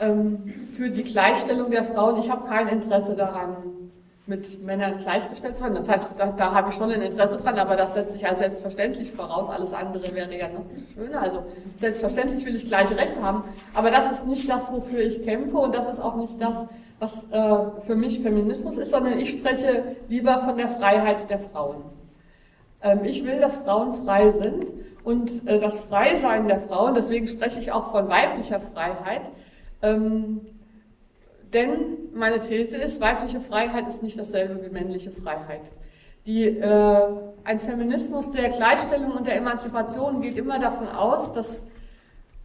für 0.01 0.91
die 0.91 1.05
Gleichstellung 1.05 1.71
der 1.71 1.85
Frauen. 1.85 2.19
Ich 2.19 2.31
habe 2.31 2.49
kein 2.49 2.69
Interesse 2.69 3.15
daran, 3.15 3.57
mit 4.31 4.63
Männern 4.63 4.99
gleichgestellt 4.99 5.57
zu 5.57 5.65
werden. 5.65 5.75
Das 5.75 5.89
heißt, 5.89 6.13
da, 6.17 6.27
da 6.27 6.55
habe 6.55 6.71
ich 6.71 6.77
schon 6.77 6.91
ein 6.91 7.03
Interesse 7.03 7.37
dran, 7.37 7.59
aber 7.59 7.77
das 7.77 7.95
setzt 7.95 8.13
sich 8.13 8.23
ja 8.23 8.35
selbstverständlich 8.37 9.13
voraus. 9.13 9.51
Alles 9.51 9.75
andere 9.75 10.15
wäre 10.15 10.35
ja 10.39 10.49
noch 10.49 10.65
schöner. 10.95 11.21
Also 11.21 11.45
selbstverständlich 11.75 12.47
will 12.47 12.55
ich 12.55 12.67
gleiche 12.67 12.97
Rechte 12.97 13.21
haben, 13.21 13.43
aber 13.75 13.91
das 13.91 14.13
ist 14.13 14.27
nicht 14.27 14.49
das, 14.49 14.71
wofür 14.71 15.01
ich 15.01 15.25
kämpfe 15.25 15.59
und 15.59 15.75
das 15.75 15.91
ist 15.91 16.01
auch 16.01 16.15
nicht 16.15 16.41
das, 16.41 16.65
was 17.01 17.25
äh, 17.33 17.57
für 17.87 17.97
mich 17.97 18.21
Feminismus 18.21 18.77
ist, 18.77 18.91
sondern 18.91 19.19
ich 19.19 19.31
spreche 19.31 19.97
lieber 20.09 20.39
von 20.39 20.57
der 20.57 20.69
Freiheit 20.69 21.29
der 21.29 21.41
Frauen. 21.41 21.83
Ähm, 22.83 23.01
ich 23.05 23.25
will, 23.25 23.41
dass 23.41 23.57
Frauen 23.57 24.05
frei 24.05 24.31
sind 24.31 24.71
und 25.03 25.49
äh, 25.49 25.59
das 25.59 25.81
Freisein 25.81 26.47
der 26.47 26.61
Frauen, 26.61 26.95
deswegen 26.95 27.27
spreche 27.27 27.59
ich 27.59 27.73
auch 27.73 27.91
von 27.91 28.09
weiblicher 28.09 28.61
Freiheit, 28.61 29.23
ähm, 29.83 30.41
denn 31.53 31.99
meine 32.15 32.41
These 32.41 32.77
ist, 32.77 33.01
weibliche 33.01 33.41
Freiheit 33.41 33.89
ist 33.89 34.03
nicht 34.03 34.19
dasselbe 34.19 34.65
wie 34.65 34.71
männliche 34.71 35.11
Freiheit. 35.11 35.73
Die, 36.27 36.45
äh, 36.45 37.07
ein 37.45 37.61
Feminismus 37.61 38.31
der 38.31 38.51
Gleichstellung 38.51 39.13
und 39.13 39.27
der 39.27 39.37
Emanzipation 39.37 40.21
geht 40.21 40.37
immer 40.37 40.59
davon 40.59 40.89
aus, 40.89 41.33
dass 41.33 41.67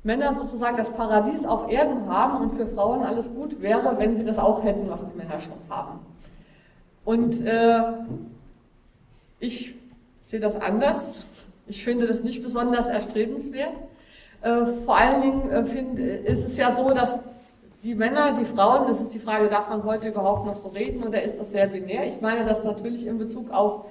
Männer 0.03 0.33
sozusagen 0.33 0.77
das 0.77 0.91
Paradies 0.91 1.45
auf 1.45 1.71
Erden 1.71 2.07
haben 2.07 2.43
und 2.43 2.57
für 2.57 2.67
Frauen 2.67 3.03
alles 3.03 3.29
gut 3.29 3.61
wäre, 3.61 3.97
wenn 3.97 4.15
sie 4.15 4.23
das 4.23 4.37
auch 4.37 4.63
hätten, 4.63 4.89
was 4.89 5.05
die 5.05 5.17
Männer 5.17 5.39
schon 5.39 5.53
haben. 5.69 5.99
Und 7.03 7.41
äh, 7.41 7.81
ich 9.39 9.75
sehe 10.23 10.39
das 10.39 10.55
anders. 10.55 11.25
Ich 11.67 11.83
finde 11.83 12.07
das 12.07 12.23
nicht 12.23 12.43
besonders 12.43 12.87
erstrebenswert. 12.87 13.73
Äh, 14.45 14.83
vor 14.85 14.95
allen 14.95 15.21
Dingen 15.23 15.49
äh, 15.49 15.65
find, 15.65 15.97
ist 15.97 16.45
es 16.45 16.55
ja 16.55 16.71
so, 16.75 16.85
dass 16.85 17.17
die 17.81 17.95
Männer, 17.95 18.37
die 18.37 18.45
Frauen, 18.45 18.85
das 18.87 19.01
ist 19.01 19.11
die 19.11 19.19
Frage, 19.19 19.47
darf 19.47 19.69
man 19.69 19.83
heute 19.83 20.09
überhaupt 20.09 20.45
noch 20.45 20.53
so 20.53 20.67
reden 20.67 21.03
oder 21.03 21.23
ist 21.23 21.39
das 21.39 21.51
sehr 21.51 21.65
binär? 21.65 22.05
Ich 22.05 22.21
meine 22.21 22.45
das 22.45 22.63
natürlich 22.63 23.07
in 23.07 23.17
Bezug 23.17 23.51
auf 23.51 23.85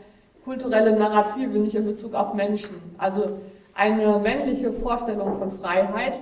kulturelle 0.45 0.97
Narrative, 0.97 1.59
nicht 1.59 1.75
in 1.75 1.87
Bezug 1.87 2.15
auf 2.15 2.35
Menschen. 2.35 2.77
Also 2.99 3.41
eine 3.75 4.21
männliche 4.21 4.73
Vorstellung 4.73 5.41
von 5.41 5.59
Freiheit 5.59 6.19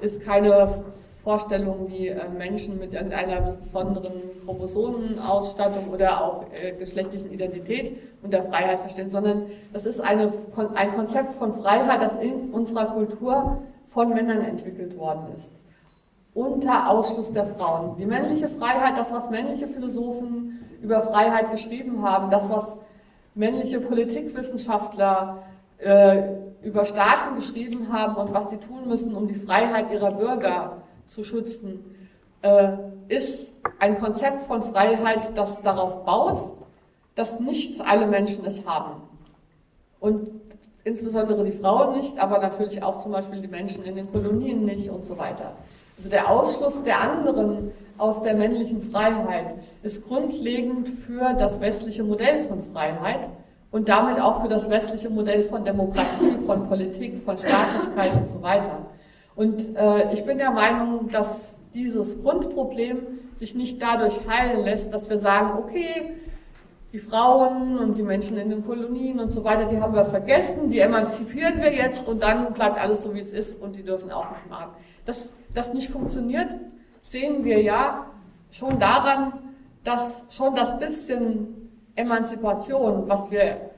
ist 0.00 0.20
keine 0.20 0.82
Vorstellung, 1.22 1.88
die 1.88 2.08
äh, 2.08 2.28
Menschen 2.36 2.78
mit 2.78 2.92
irgendeiner 2.92 3.40
besonderen 3.42 4.12
Chromosomenausstattung 4.44 5.88
oder 5.90 6.24
auch 6.24 6.46
äh, 6.52 6.72
geschlechtlichen 6.72 7.30
Identität 7.30 7.96
unter 8.22 8.42
Freiheit 8.42 8.80
verstehen, 8.80 9.08
sondern 9.08 9.46
das 9.72 9.86
ist 9.86 10.00
eine, 10.00 10.32
ein 10.74 10.94
Konzept 10.94 11.34
von 11.36 11.54
Freiheit, 11.62 12.02
das 12.02 12.16
in 12.16 12.50
unserer 12.50 12.86
Kultur 12.86 13.62
von 13.90 14.08
Männern 14.08 14.42
entwickelt 14.42 14.98
worden 14.98 15.26
ist. 15.36 15.52
Unter 16.34 16.90
Ausschluss 16.90 17.32
der 17.32 17.46
Frauen. 17.46 17.96
Die 17.98 18.06
männliche 18.06 18.48
Freiheit, 18.48 18.98
das, 18.98 19.12
was 19.12 19.30
männliche 19.30 19.68
Philosophen 19.68 20.60
über 20.80 21.02
Freiheit 21.02 21.52
geschrieben 21.52 22.02
haben, 22.02 22.30
das, 22.30 22.48
was 22.48 22.78
männliche 23.34 23.80
Politikwissenschaftler 23.80 25.42
äh, 25.78 26.22
über 26.62 26.84
Staaten 26.84 27.36
geschrieben 27.36 27.92
haben 27.92 28.16
und 28.16 28.34
was 28.34 28.50
sie 28.50 28.56
tun 28.56 28.88
müssen, 28.88 29.14
um 29.14 29.28
die 29.28 29.34
Freiheit 29.34 29.92
ihrer 29.92 30.12
Bürger 30.12 30.81
zu 31.04 31.24
schützen, 31.24 31.84
äh, 32.42 32.72
ist 33.08 33.52
ein 33.78 33.98
Konzept 34.00 34.42
von 34.42 34.62
Freiheit, 34.62 35.36
das 35.36 35.62
darauf 35.62 36.04
baut, 36.04 36.52
dass 37.14 37.40
nicht 37.40 37.80
alle 37.80 38.06
Menschen 38.06 38.44
es 38.44 38.66
haben. 38.66 39.02
Und 40.00 40.32
insbesondere 40.84 41.44
die 41.44 41.52
Frauen 41.52 41.96
nicht, 41.96 42.18
aber 42.18 42.38
natürlich 42.38 42.82
auch 42.82 42.98
zum 43.02 43.12
Beispiel 43.12 43.40
die 43.40 43.48
Menschen 43.48 43.84
in 43.84 43.96
den 43.96 44.10
Kolonien 44.10 44.64
nicht 44.64 44.90
und 44.90 45.04
so 45.04 45.16
weiter. 45.18 45.52
Also 45.96 46.10
der 46.10 46.30
Ausschluss 46.30 46.82
der 46.82 47.00
anderen 47.00 47.70
aus 47.98 48.22
der 48.22 48.34
männlichen 48.34 48.82
Freiheit 48.90 49.54
ist 49.82 50.08
grundlegend 50.08 50.88
für 50.88 51.34
das 51.34 51.60
westliche 51.60 52.02
Modell 52.02 52.48
von 52.48 52.64
Freiheit 52.72 53.28
und 53.70 53.88
damit 53.88 54.20
auch 54.20 54.42
für 54.42 54.48
das 54.48 54.68
westliche 54.68 55.10
Modell 55.10 55.44
von 55.44 55.64
Demokratie, 55.64 56.38
von 56.46 56.68
Politik, 56.68 57.22
von 57.24 57.38
Staatlichkeit 57.38 58.14
und 58.14 58.28
so 58.28 58.42
weiter. 58.42 58.86
Und 59.34 59.76
äh, 59.76 60.12
ich 60.12 60.24
bin 60.24 60.38
der 60.38 60.50
Meinung, 60.50 61.10
dass 61.10 61.58
dieses 61.74 62.22
Grundproblem 62.22 63.20
sich 63.36 63.54
nicht 63.54 63.80
dadurch 63.80 64.26
heilen 64.28 64.64
lässt, 64.64 64.92
dass 64.92 65.08
wir 65.08 65.18
sagen, 65.18 65.58
okay, 65.58 66.14
die 66.92 66.98
Frauen 66.98 67.78
und 67.78 67.96
die 67.96 68.02
Menschen 68.02 68.36
in 68.36 68.50
den 68.50 68.66
Kolonien 68.66 69.18
und 69.18 69.30
so 69.30 69.42
weiter, 69.44 69.64
die 69.64 69.80
haben 69.80 69.94
wir 69.94 70.04
vergessen, 70.04 70.70
die 70.70 70.78
emanzipieren 70.78 71.60
wir 71.62 71.72
jetzt 71.72 72.06
und 72.06 72.22
dann 72.22 72.52
bleibt 72.52 72.78
alles 72.78 73.02
so, 73.02 73.14
wie 73.14 73.20
es 73.20 73.30
ist 73.30 73.62
und 73.62 73.76
die 73.76 73.82
dürfen 73.82 74.10
auch 74.10 74.28
nicht 74.30 74.50
machen. 74.50 74.72
Dass 75.06 75.30
das 75.54 75.72
nicht 75.72 75.88
funktioniert, 75.88 76.50
sehen 77.00 77.44
wir 77.44 77.62
ja 77.62 78.06
schon 78.50 78.78
daran, 78.78 79.32
dass 79.84 80.24
schon 80.30 80.54
das 80.54 80.78
bisschen 80.78 81.70
Emanzipation, 81.96 83.08
was 83.08 83.30
wir 83.30 83.70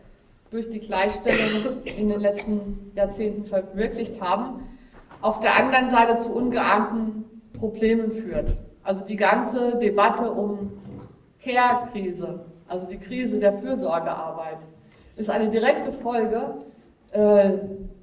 durch 0.51 0.69
die 0.69 0.81
Gleichstellung 0.81 1.83
in 1.85 2.09
den 2.09 2.21
letzten 2.21 2.93
Jahrzehnten 2.95 3.45
verwirklicht 3.45 4.21
haben, 4.21 4.61
auf 5.25 5.41
der 5.41 5.57
anderen 5.57 5.89
Seite 5.89 6.19
zu 6.19 6.35
ungeahnten 6.35 7.25
Problemen 7.59 8.11
führt. 8.11 8.61
Also 8.83 9.01
die 9.01 9.17
ganze 9.17 9.79
Debatte 9.79 10.31
um 10.31 10.71
Care-Krise, 11.43 12.45
also 12.68 12.87
die 12.87 12.99
Krise 12.99 13.41
der 13.41 13.55
Fürsorgearbeit, 13.55 14.59
ist 15.16 15.31
eine 15.31 15.49
direkte 15.49 15.93
Folge 15.93 16.57
äh, 17.12 17.53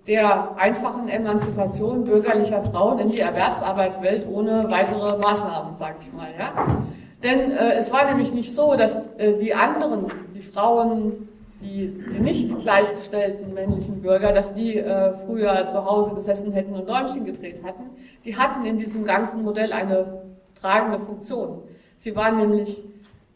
der 0.08 0.58
einfachen 0.58 1.10
Emanzipation 1.10 2.06
bürgerlicher 2.06 2.64
Frauen 2.64 2.98
in 2.98 3.10
die 3.10 3.20
Erwerbsarbeitswelt 3.20 4.28
ohne 4.28 4.66
weitere 4.72 5.20
Maßnahmen, 5.20 5.76
sage 5.76 5.98
ich 6.02 6.12
mal. 6.12 6.30
Ja? 6.40 6.84
Denn 7.22 7.52
äh, 7.52 7.74
es 7.74 7.94
war 7.94 8.06
nämlich 8.06 8.34
nicht 8.34 8.56
so, 8.56 8.76
dass 8.76 9.10
äh, 9.18 9.38
die 9.38 9.54
anderen, 9.54 10.08
die 10.34 10.42
Frauen, 10.42 11.30
die, 11.62 11.88
die 12.12 12.20
nicht 12.20 12.60
gleichgestellten 12.60 13.54
männlichen 13.54 14.02
Bürger, 14.02 14.34
dass 14.34 14.54
die 14.54 14.78
äh, 14.78 15.14
früher 15.26 15.68
zu 15.68 15.86
Hause 15.86 16.14
gesessen 16.16 16.52
hätten 16.52 16.74
und 16.74 16.90
Däumchen 16.90 17.26
gedreht 17.26 17.64
hatten. 17.64 17.84
Die 18.26 18.36
hatten 18.36 18.66
in 18.66 18.78
diesem 18.78 19.06
ganzen 19.06 19.44
Modell 19.44 19.72
eine 19.72 20.24
tragende 20.60 21.00
Funktion. 21.00 21.64
Sie 21.98 22.16
waren 22.16 22.38
nämlich 22.38 22.82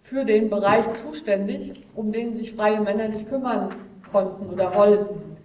für 0.02 0.26
den 0.26 0.50
Bereich 0.50 0.92
zuständig, 0.94 1.88
um 1.96 2.12
den 2.12 2.36
sich 2.36 2.54
freie 2.54 2.82
Männer 2.82 3.08
nicht 3.08 3.28
kümmern 3.28 3.70
konnten 4.12 4.50
oder 4.50 4.76
wollten. 4.76 5.38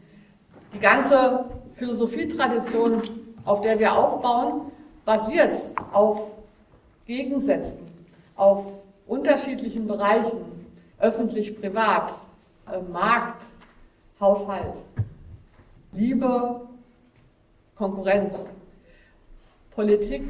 Die 0.75 0.79
ganze 0.79 1.47
Philosophietradition, 1.75 3.01
auf 3.45 3.61
der 3.63 3.79
wir 3.79 3.97
aufbauen, 3.97 4.73
basiert 5.05 5.57
auf 5.93 6.31
Gegensätzen, 7.07 7.79
auf 8.37 8.65
unterschiedlichen 9.07 9.87
Bereichen, 9.87 10.39
öffentlich, 10.99 11.59
privat, 11.59 12.11
äh, 12.11 12.30
Markt, 12.91 13.45
Haushalt, 14.21 14.77
Liebe, 15.93 16.61
Konkurrenz, 17.75 18.47
Politik, 19.71 20.23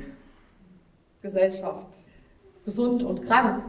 Gesellschaft, 1.23 1.87
gesund 2.65 3.03
und 3.03 3.27
krank, 3.27 3.65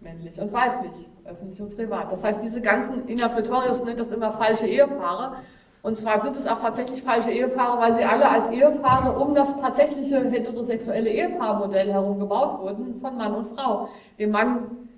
männlich 0.00 0.40
und 0.40 0.52
weiblich, 0.52 1.08
öffentlich 1.24 1.60
und 1.60 1.76
privat. 1.76 2.10
Das 2.10 2.24
heißt, 2.24 2.42
diese 2.42 2.60
ganzen, 2.60 3.08
Ina 3.08 3.28
Pretorius 3.28 3.84
nennt 3.84 4.00
das 4.00 4.10
immer 4.10 4.32
falsche 4.32 4.66
Ehepaare. 4.66 5.36
Und 5.82 5.96
zwar 5.96 6.20
sind 6.20 6.36
es 6.36 6.46
auch 6.46 6.60
tatsächlich 6.60 7.02
falsche 7.02 7.30
Ehepaare, 7.30 7.80
weil 7.80 7.94
sie 7.94 8.04
alle 8.04 8.28
als 8.28 8.50
Ehepaare 8.50 9.18
um 9.18 9.34
das 9.34 9.56
tatsächliche 9.56 10.28
heterosexuelle 10.30 11.08
Ehepaarmodell 11.08 11.90
herum 11.90 12.18
gebaut 12.18 12.60
wurden, 12.60 13.00
von 13.00 13.16
Mann 13.16 13.34
und 13.34 13.56
Frau. 13.56 13.88
Dem 14.18 14.30
Mann 14.30 14.88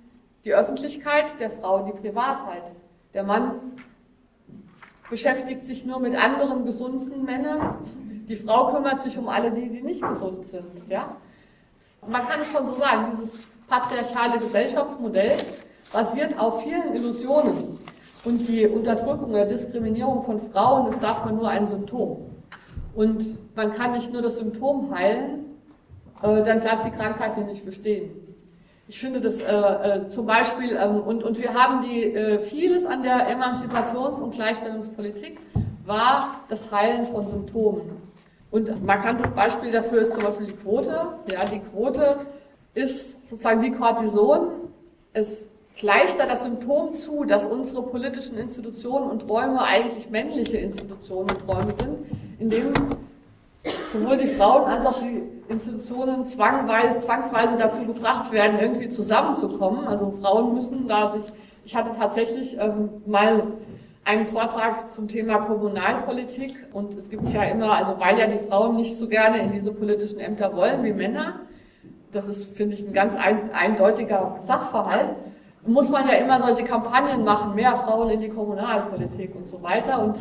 die 0.44 0.54
Öffentlichkeit, 0.54 1.38
der 1.38 1.50
Frau 1.50 1.84
die 1.84 1.92
Privatheit. 1.92 2.64
Der 3.14 3.24
Mann 3.24 3.60
beschäftigt 5.10 5.66
sich 5.66 5.84
nur 5.84 6.00
mit 6.00 6.16
anderen 6.16 6.64
gesunden 6.64 7.24
Männern. 7.24 7.76
Die 8.28 8.36
Frau 8.36 8.72
kümmert 8.72 9.02
sich 9.02 9.18
um 9.18 9.28
alle 9.28 9.50
die, 9.50 9.68
die 9.68 9.82
nicht 9.82 10.02
gesund 10.02 10.46
sind. 10.46 10.88
Ja? 10.88 11.16
Man 12.06 12.26
kann 12.26 12.40
es 12.40 12.50
schon 12.50 12.66
so 12.66 12.74
sagen, 12.76 13.12
dieses 13.12 13.40
patriarchale 13.68 14.38
Gesellschaftsmodell 14.38 15.36
basiert 15.92 16.38
auf 16.38 16.62
vielen 16.62 16.94
Illusionen. 16.94 17.78
Und 18.24 18.48
die 18.48 18.66
Unterdrückung 18.66 19.30
oder 19.30 19.46
Diskriminierung 19.46 20.22
von 20.24 20.40
Frauen 20.50 20.86
ist 20.86 21.02
davon 21.02 21.36
nur 21.36 21.48
ein 21.48 21.66
Symptom. 21.66 22.30
Und 22.94 23.38
man 23.56 23.72
kann 23.72 23.92
nicht 23.92 24.12
nur 24.12 24.22
das 24.22 24.36
Symptom 24.36 24.94
heilen, 24.94 25.56
äh, 26.22 26.42
dann 26.42 26.60
bleibt 26.60 26.86
die 26.86 26.90
Krankheit 26.90 27.36
nämlich 27.36 27.64
bestehen. 27.64 28.31
Ich 28.88 28.98
finde 28.98 29.20
das 29.20 29.38
äh, 29.38 29.44
äh, 29.44 30.08
zum 30.08 30.26
Beispiel, 30.26 30.76
ähm, 30.76 31.00
und, 31.02 31.22
und 31.22 31.38
wir 31.38 31.54
haben 31.54 31.88
die, 31.88 32.02
äh, 32.02 32.40
vieles 32.40 32.84
an 32.84 33.02
der 33.02 33.28
Emanzipations- 33.30 34.20
und 34.20 34.32
Gleichstellungspolitik 34.34 35.38
war 35.86 36.40
das 36.48 36.72
Heilen 36.72 37.06
von 37.06 37.26
Symptomen. 37.26 38.02
Und 38.50 38.68
ein 38.68 38.84
markantes 38.84 39.30
Beispiel 39.32 39.70
dafür 39.70 40.00
ist 40.00 40.12
zum 40.12 40.24
Beispiel 40.24 40.48
die 40.48 40.52
Quote. 40.52 41.06
Ja, 41.26 41.44
die 41.46 41.60
Quote 41.60 42.26
ist 42.74 43.28
sozusagen 43.28 43.62
wie 43.62 43.70
Cortison. 43.70 44.48
Es 45.12 45.46
gleicht 45.76 46.18
da 46.18 46.26
das 46.26 46.42
Symptom 46.42 46.92
zu, 46.94 47.24
dass 47.24 47.46
unsere 47.46 47.82
politischen 47.82 48.36
Institutionen 48.36 49.10
und 49.10 49.30
Räume 49.30 49.62
eigentlich 49.62 50.10
männliche 50.10 50.58
Institutionen 50.58 51.30
und 51.30 51.48
Räume 51.48 51.74
sind, 51.78 51.98
in 52.38 52.50
denen 52.50 52.74
sowohl 53.92 54.16
die 54.16 54.28
Frauen 54.28 54.64
als 54.64 54.86
auch 54.86 55.00
die 55.00 55.22
Institutionen 55.48 56.26
zwangweise, 56.26 56.98
zwangsweise 56.98 57.56
dazu 57.58 57.84
gebracht 57.84 58.32
werden, 58.32 58.58
irgendwie 58.60 58.88
zusammenzukommen. 58.88 59.86
Also 59.86 60.12
Frauen 60.20 60.54
müssen 60.54 60.88
da 60.88 61.12
sich, 61.12 61.32
ich 61.64 61.76
hatte 61.76 61.96
tatsächlich 61.96 62.56
ähm, 62.58 62.90
mal 63.06 63.44
einen 64.04 64.26
Vortrag 64.26 64.90
zum 64.90 65.06
Thema 65.06 65.38
Kommunalpolitik 65.38 66.56
und 66.72 66.94
es 66.94 67.08
gibt 67.08 67.30
ja 67.30 67.44
immer, 67.44 67.72
also 67.72 68.00
weil 68.00 68.18
ja 68.18 68.26
die 68.26 68.44
Frauen 68.46 68.76
nicht 68.76 68.96
so 68.96 69.06
gerne 69.06 69.38
in 69.38 69.52
diese 69.52 69.72
politischen 69.72 70.18
Ämter 70.18 70.56
wollen 70.56 70.82
wie 70.82 70.92
Männer, 70.92 71.40
das 72.10 72.26
ist, 72.26 72.56
finde 72.56 72.74
ich, 72.74 72.86
ein 72.86 72.92
ganz 72.92 73.14
ein, 73.14 73.52
eindeutiger 73.52 74.38
Sachverhalt, 74.44 75.14
muss 75.64 75.88
man 75.88 76.08
ja 76.08 76.14
immer 76.14 76.42
solche 76.42 76.64
Kampagnen 76.64 77.24
machen, 77.24 77.54
mehr 77.54 77.76
Frauen 77.76 78.10
in 78.10 78.20
die 78.20 78.28
Kommunalpolitik 78.28 79.36
und 79.36 79.46
so 79.46 79.62
weiter 79.62 80.02
und 80.02 80.16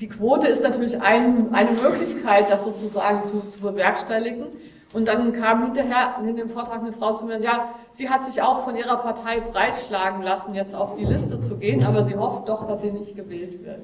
die 0.00 0.08
Quote 0.08 0.48
ist 0.48 0.62
natürlich 0.62 1.00
ein, 1.00 1.54
eine 1.54 1.72
Möglichkeit, 1.72 2.50
das 2.50 2.64
sozusagen 2.64 3.24
zu, 3.26 3.40
zu 3.48 3.60
bewerkstelligen. 3.60 4.46
Und 4.92 5.08
dann 5.08 5.32
kam 5.32 5.64
hinterher 5.64 6.16
in 6.22 6.36
dem 6.36 6.50
Vortrag 6.50 6.80
eine 6.80 6.92
Frau 6.92 7.14
zu 7.14 7.24
mir, 7.24 7.40
ja, 7.40 7.70
sie 7.92 8.10
hat 8.10 8.26
sich 8.26 8.42
auch 8.42 8.64
von 8.64 8.76
ihrer 8.76 8.96
Partei 8.96 9.40
breitschlagen 9.40 10.22
lassen, 10.22 10.54
jetzt 10.54 10.74
auf 10.74 10.96
die 10.96 11.04
Liste 11.04 11.40
zu 11.40 11.56
gehen, 11.56 11.82
aber 11.82 12.04
sie 12.04 12.14
hofft 12.14 12.48
doch, 12.48 12.66
dass 12.66 12.82
sie 12.82 12.90
nicht 12.90 13.16
gewählt 13.16 13.64
wird. 13.64 13.80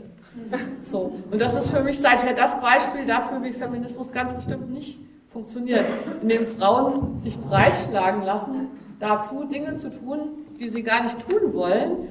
So. 0.83 1.13
Und 1.31 1.41
das 1.41 1.55
ist 1.55 1.71
für 1.71 1.83
mich 1.83 1.99
seither 1.99 2.35
das 2.35 2.61
Beispiel 2.61 3.07
dafür, 3.07 3.43
wie 3.43 3.53
Feminismus 3.53 4.13
ganz 4.13 4.35
bestimmt 4.35 4.71
nicht 4.71 5.01
funktioniert. 5.33 5.85
Indem 6.21 6.47
Frauen 6.47 7.17
sich 7.17 7.39
breitschlagen 7.39 8.23
lassen, 8.23 8.69
dazu 9.01 9.45
Dinge 9.45 9.77
zu 9.77 9.91
tun, 9.91 10.47
die 10.61 10.69
sie 10.69 10.83
gar 10.83 11.05
nicht 11.05 11.21
tun 11.27 11.55
wollen, 11.55 12.09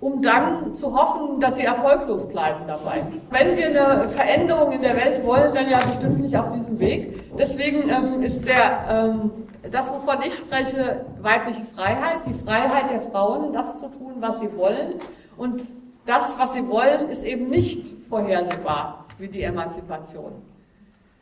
um 0.00 0.20
dann 0.20 0.74
zu 0.74 0.94
hoffen, 0.94 1.40
dass 1.40 1.56
sie 1.56 1.62
erfolglos 1.62 2.28
bleiben 2.28 2.64
dabei. 2.66 3.02
Wenn 3.30 3.56
wir 3.56 3.66
eine 3.66 4.08
Veränderung 4.10 4.72
in 4.72 4.82
der 4.82 4.96
Welt 4.96 5.24
wollen, 5.24 5.54
dann 5.54 5.70
ja 5.70 5.84
bestimmt 5.86 6.20
nicht 6.20 6.36
auf 6.36 6.52
diesem 6.52 6.78
Weg. 6.78 7.36
Deswegen 7.38 7.88
ähm, 7.88 8.22
ist 8.22 8.46
der, 8.46 8.84
ähm, 8.90 9.30
das, 9.72 9.90
wovon 9.90 10.22
ich 10.26 10.34
spreche, 10.34 11.06
weibliche 11.22 11.64
Freiheit, 11.74 12.18
die 12.26 12.34
Freiheit 12.34 12.90
der 12.90 13.00
Frauen, 13.10 13.52
das 13.52 13.76
zu 13.76 13.88
tun, 13.88 14.16
was 14.20 14.38
sie 14.40 14.54
wollen. 14.56 15.00
Und 15.36 15.64
das, 16.04 16.38
was 16.38 16.52
sie 16.52 16.68
wollen, 16.68 17.08
ist 17.08 17.24
eben 17.24 17.48
nicht 17.48 17.96
vorhersehbar 18.08 19.06
wie 19.18 19.28
die 19.28 19.42
Emanzipation. 19.42 20.32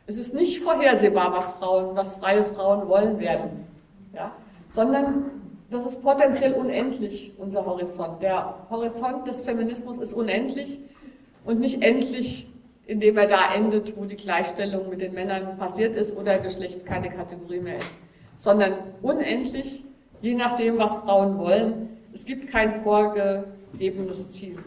Es 0.05 0.17
ist 0.17 0.33
nicht 0.33 0.61
vorhersehbar, 0.61 1.31
was 1.31 1.51
Frauen, 1.51 1.95
was 1.95 2.15
freie 2.15 2.43
Frauen 2.43 2.87
wollen 2.87 3.19
werden, 3.19 3.65
ja? 4.13 4.31
sondern 4.69 5.31
das 5.75 5.85
ist 5.85 6.01
potenziell 6.01 6.53
unendlich, 6.53 7.33
unser 7.37 7.65
Horizont. 7.65 8.21
Der 8.21 8.65
Horizont 8.69 9.27
des 9.27 9.41
Feminismus 9.41 9.97
ist 9.97 10.13
unendlich 10.13 10.79
und 11.43 11.59
nicht 11.59 11.83
endlich, 11.83 12.47
indem 12.85 13.17
er 13.17 13.27
da 13.27 13.53
endet, 13.53 13.97
wo 13.97 14.05
die 14.05 14.15
Gleichstellung 14.15 14.89
mit 14.89 15.01
den 15.01 15.13
Männern 15.13 15.57
passiert 15.57 15.95
ist 15.95 16.15
oder 16.15 16.37
Geschlecht 16.37 16.85
keine 16.85 17.09
Kategorie 17.09 17.59
mehr 17.59 17.77
ist, 17.77 17.91
sondern 18.37 18.73
unendlich, 19.01 19.83
je 20.21 20.35
nachdem, 20.35 20.77
was 20.77 20.95
Frauen 20.95 21.37
wollen. 21.37 21.89
Es 22.13 22.25
gibt 22.25 22.47
kein 22.49 22.81
vorgegebenes 22.81 24.29
Ziel. 24.29 24.57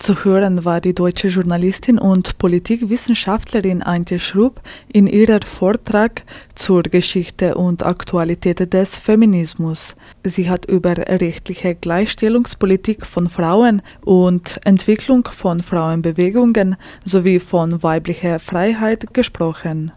Zu 0.00 0.24
hören 0.24 0.64
war 0.64 0.80
die 0.80 0.94
deutsche 0.94 1.28
Journalistin 1.28 1.98
und 1.98 2.38
Politikwissenschaftlerin 2.38 3.82
Antje 3.82 4.18
Schrupp 4.18 4.62
in 4.88 5.06
ihrem 5.06 5.42
Vortrag 5.42 6.22
zur 6.54 6.84
Geschichte 6.84 7.54
und 7.56 7.84
Aktualität 7.84 8.72
des 8.72 8.96
Feminismus. 8.96 9.94
Sie 10.24 10.48
hat 10.48 10.64
über 10.64 10.96
rechtliche 10.96 11.74
Gleichstellungspolitik 11.74 13.04
von 13.04 13.28
Frauen 13.28 13.82
und 14.02 14.58
Entwicklung 14.64 15.28
von 15.30 15.60
Frauenbewegungen 15.62 16.76
sowie 17.04 17.38
von 17.38 17.82
weiblicher 17.82 18.40
Freiheit 18.40 19.12
gesprochen. 19.12 19.92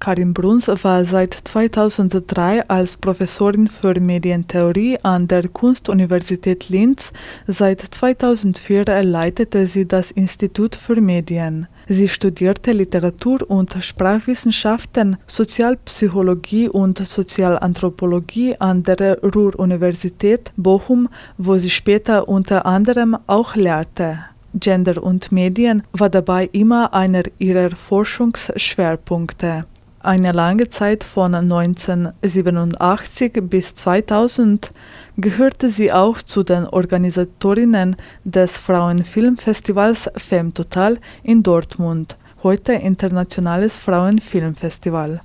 Karin 0.00 0.32
Bruns 0.32 0.68
war 0.68 1.04
seit 1.04 1.34
2003 1.34 2.68
als 2.68 2.96
Professorin 2.96 3.66
für 3.66 3.98
Medientheorie 3.98 4.96
an 5.02 5.26
der 5.26 5.48
Kunstuniversität 5.48 6.68
Linz. 6.68 7.12
Seit 7.48 7.80
2004 7.80 8.84
leitete 9.02 9.66
sie 9.66 9.88
das 9.88 10.12
Institut 10.12 10.76
für 10.76 11.00
Medien. 11.00 11.66
Sie 11.88 12.06
studierte 12.08 12.70
Literatur 12.70 13.40
und 13.50 13.76
Sprachwissenschaften, 13.82 15.16
Sozialpsychologie 15.26 16.68
und 16.68 17.04
Sozialanthropologie 17.04 18.54
an 18.60 18.84
der 18.84 19.20
Ruhr-Universität 19.20 20.52
Bochum, 20.56 21.08
wo 21.38 21.58
sie 21.58 21.70
später 21.70 22.28
unter 22.28 22.66
anderem 22.66 23.16
auch 23.26 23.56
lehrte. 23.56 24.20
Gender 24.54 25.02
und 25.02 25.32
Medien 25.32 25.82
war 25.92 26.08
dabei 26.08 26.48
immer 26.52 26.94
einer 26.94 27.24
ihrer 27.38 27.70
Forschungsschwerpunkte. 27.70 29.64
Eine 30.00 30.30
lange 30.30 30.68
Zeit 30.70 31.02
von 31.02 31.34
1987 31.34 33.32
bis 33.42 33.74
2000 33.74 34.70
gehörte 35.16 35.70
sie 35.70 35.92
auch 35.92 36.22
zu 36.22 36.44
den 36.44 36.66
Organisatorinnen 36.66 37.96
des 38.22 38.56
Frauenfilmfestivals 38.58 40.08
FemTotal 40.16 40.98
in 41.24 41.42
Dortmund, 41.42 42.16
heute 42.44 42.74
Internationales 42.74 43.76
Frauenfilmfestival. 43.76 45.20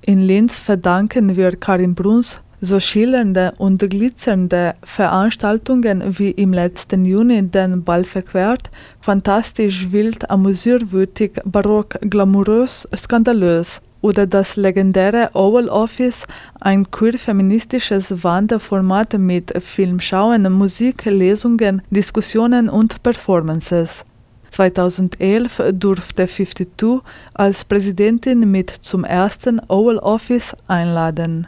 In 0.00 0.22
Linz 0.22 0.58
verdanken 0.58 1.36
wir 1.36 1.54
Karin 1.56 1.94
Bruns 1.94 2.40
so 2.62 2.80
schillernde 2.80 3.52
und 3.58 3.78
glitzernde 3.90 4.74
Veranstaltungen 4.82 6.02
wie 6.18 6.30
im 6.30 6.54
letzten 6.54 7.04
Juni 7.04 7.42
den 7.42 7.84
Ball 7.84 8.04
verquert, 8.04 8.70
fantastisch, 9.00 9.92
wild, 9.92 10.30
amüsierwütig, 10.30 11.32
barock, 11.44 11.98
glamourös, 12.00 12.88
skandalös 12.96 13.82
oder 14.04 14.26
das 14.26 14.56
legendäre 14.56 15.30
Oval 15.32 15.70
Office, 15.70 16.26
ein 16.60 16.90
queer-feministisches 16.90 18.22
Wanderformat 18.22 19.14
mit 19.14 19.50
Filmschauen, 19.64 20.52
Musik, 20.52 21.06
Lesungen, 21.06 21.80
Diskussionen 21.88 22.68
und 22.68 23.02
Performances. 23.02 24.04
2011 24.50 25.62
durfte 25.72 26.26
52 26.26 27.00
als 27.32 27.64
Präsidentin 27.64 28.50
mit 28.50 28.68
zum 28.68 29.04
ersten 29.04 29.58
Oval 29.68 29.98
Office 29.98 30.54
einladen. 30.68 31.46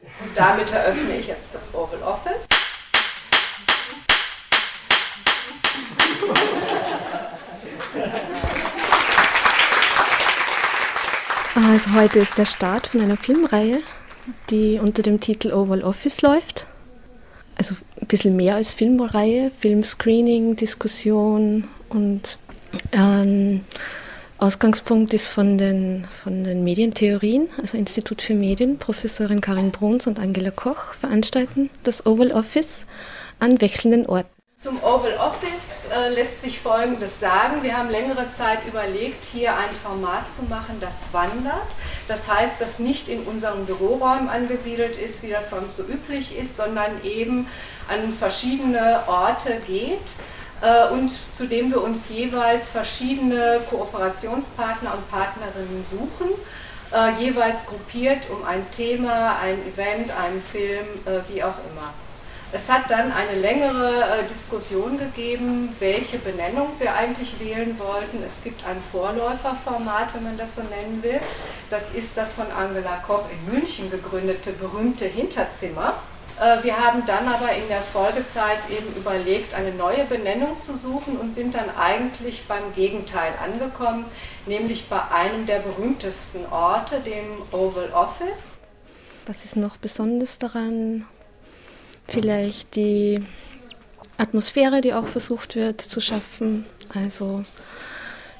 Und 0.00 0.30
damit 0.34 0.72
eröffne 0.72 1.18
ich 1.18 1.26
jetzt 1.26 1.54
das 1.54 1.74
Oval 1.74 2.00
Office. 2.02 2.51
Also 11.54 11.92
heute 11.92 12.18
ist 12.18 12.38
der 12.38 12.46
Start 12.46 12.86
von 12.86 13.02
einer 13.02 13.18
Filmreihe, 13.18 13.80
die 14.48 14.78
unter 14.82 15.02
dem 15.02 15.20
Titel 15.20 15.52
Oval 15.52 15.82
Office 15.82 16.22
läuft. 16.22 16.66
Also 17.56 17.74
ein 18.00 18.06
bisschen 18.06 18.36
mehr 18.36 18.56
als 18.56 18.72
Filmreihe, 18.72 19.50
Filmscreening, 19.50 20.56
Diskussion 20.56 21.68
und 21.90 22.38
ähm, 22.92 23.60
Ausgangspunkt 24.38 25.12
ist 25.12 25.28
von 25.28 25.58
den, 25.58 26.06
von 26.22 26.42
den 26.42 26.64
Medientheorien, 26.64 27.48
also 27.60 27.76
Institut 27.76 28.22
für 28.22 28.34
Medien, 28.34 28.78
Professorin 28.78 29.42
Karin 29.42 29.72
Bruns 29.72 30.06
und 30.06 30.18
Angela 30.18 30.50
Koch 30.50 30.94
veranstalten 30.94 31.68
das 31.82 32.06
Oval 32.06 32.32
Office 32.32 32.86
an 33.40 33.60
wechselnden 33.60 34.06
Orten. 34.06 34.41
Zum 34.62 34.80
Oval 34.84 35.16
Office 35.18 35.86
äh, 35.92 36.10
lässt 36.10 36.40
sich 36.40 36.60
Folgendes 36.60 37.18
sagen. 37.18 37.64
Wir 37.64 37.76
haben 37.76 37.90
längere 37.90 38.30
Zeit 38.30 38.60
überlegt, 38.64 39.24
hier 39.24 39.56
ein 39.56 39.74
Format 39.74 40.30
zu 40.30 40.44
machen, 40.44 40.76
das 40.80 41.12
wandert. 41.12 41.66
Das 42.06 42.28
heißt, 42.28 42.54
das 42.60 42.78
nicht 42.78 43.08
in 43.08 43.24
unseren 43.24 43.66
Büroräumen 43.66 44.28
angesiedelt 44.28 44.96
ist, 44.96 45.24
wie 45.24 45.30
das 45.30 45.50
sonst 45.50 45.74
so 45.74 45.82
üblich 45.82 46.38
ist, 46.38 46.56
sondern 46.56 47.02
eben 47.02 47.48
an 47.88 48.12
verschiedene 48.12 49.00
Orte 49.08 49.60
geht 49.66 50.12
äh, 50.60 50.92
und 50.92 51.10
zu 51.34 51.48
dem 51.48 51.72
wir 51.72 51.82
uns 51.82 52.08
jeweils 52.08 52.70
verschiedene 52.70 53.62
Kooperationspartner 53.68 54.94
und 54.94 55.10
Partnerinnen 55.10 55.82
suchen. 55.82 56.28
Äh, 56.92 57.20
jeweils 57.20 57.66
gruppiert 57.66 58.30
um 58.30 58.44
ein 58.44 58.64
Thema, 58.70 59.38
ein 59.42 59.58
Event, 59.66 60.16
einen 60.16 60.40
Film, 60.40 60.86
äh, 61.04 61.18
wie 61.34 61.42
auch 61.42 61.58
immer. 61.68 61.92
Es 62.54 62.68
hat 62.68 62.90
dann 62.90 63.10
eine 63.12 63.40
längere 63.40 64.20
äh, 64.20 64.26
Diskussion 64.28 64.98
gegeben, 64.98 65.74
welche 65.78 66.18
Benennung 66.18 66.68
wir 66.78 66.94
eigentlich 66.94 67.40
wählen 67.40 67.78
wollten. 67.78 68.22
Es 68.22 68.44
gibt 68.44 68.66
ein 68.66 68.78
Vorläuferformat, 68.78 70.12
wenn 70.12 70.24
man 70.24 70.36
das 70.36 70.56
so 70.56 70.62
nennen 70.62 71.02
will. 71.02 71.18
Das 71.70 71.94
ist 71.94 72.14
das 72.14 72.34
von 72.34 72.44
Angela 72.52 72.98
Koch 73.06 73.24
in 73.30 73.54
München 73.54 73.90
gegründete 73.90 74.52
berühmte 74.52 75.06
Hinterzimmer. 75.06 75.94
Äh, 76.38 76.62
wir 76.62 76.76
haben 76.76 77.06
dann 77.06 77.26
aber 77.26 77.54
in 77.54 77.66
der 77.68 77.80
Folgezeit 77.80 78.68
eben 78.70 78.96
überlegt, 78.96 79.54
eine 79.54 79.72
neue 79.72 80.04
Benennung 80.04 80.60
zu 80.60 80.76
suchen 80.76 81.16
und 81.16 81.32
sind 81.32 81.54
dann 81.54 81.74
eigentlich 81.80 82.44
beim 82.46 82.74
Gegenteil 82.74 83.32
angekommen, 83.42 84.04
nämlich 84.44 84.90
bei 84.90 85.00
einem 85.10 85.46
der 85.46 85.60
berühmtesten 85.60 86.44
Orte, 86.52 87.00
dem 87.00 87.24
Oval 87.50 87.90
Office. 87.94 88.58
Was 89.24 89.46
ist 89.46 89.56
noch 89.56 89.78
besonders 89.78 90.38
daran? 90.38 91.06
Vielleicht 92.06 92.76
die 92.76 93.22
Atmosphäre, 94.18 94.80
die 94.80 94.94
auch 94.94 95.06
versucht 95.06 95.56
wird 95.56 95.80
zu 95.80 96.00
schaffen. 96.00 96.64
Also 96.94 97.42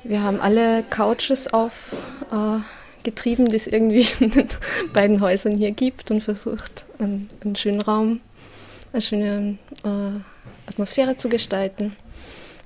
wir 0.04 0.22
haben 0.22 0.40
alle 0.40 0.82
Couches 0.84 1.52
aufgetrieben, 1.52 3.46
äh, 3.46 3.48
die 3.50 3.56
es 3.56 3.66
irgendwie 3.66 4.06
in 4.20 4.30
den 4.34 4.48
beiden 4.92 5.20
Häusern 5.20 5.56
hier 5.56 5.72
gibt 5.72 6.10
und 6.10 6.22
versucht, 6.22 6.84
einen, 6.98 7.30
einen 7.42 7.56
schönen 7.56 7.80
Raum, 7.80 8.20
eine 8.92 9.02
schöne 9.02 9.58
äh, 9.84 10.20
Atmosphäre 10.68 11.16
zu 11.16 11.28
gestalten. 11.28 11.96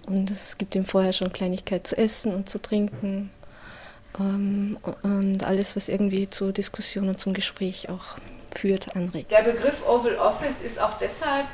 Und 0.07 0.31
es 0.31 0.57
gibt 0.57 0.75
ihm 0.75 0.85
vorher 0.85 1.13
schon 1.13 1.33
Kleinigkeit 1.33 1.87
zu 1.87 1.97
essen 1.99 2.35
und 2.35 2.49
zu 2.49 2.61
trinken. 2.61 3.31
Ähm, 4.19 4.79
und 5.03 5.45
alles, 5.45 5.77
was 5.77 5.89
irgendwie 5.89 6.31
zur 6.31 6.53
Diskussion 6.53 7.09
und 7.09 7.21
zum 7.21 7.35
Gespräch 7.35 7.89
auch 7.89 8.19
führt, 8.59 8.95
anregt. 8.97 9.31
Der 9.31 9.43
Begriff 9.43 9.87
Oval 9.87 10.17
Office 10.17 10.61
ist 10.61 10.81
auch 10.81 10.99
deshalb 10.99 11.47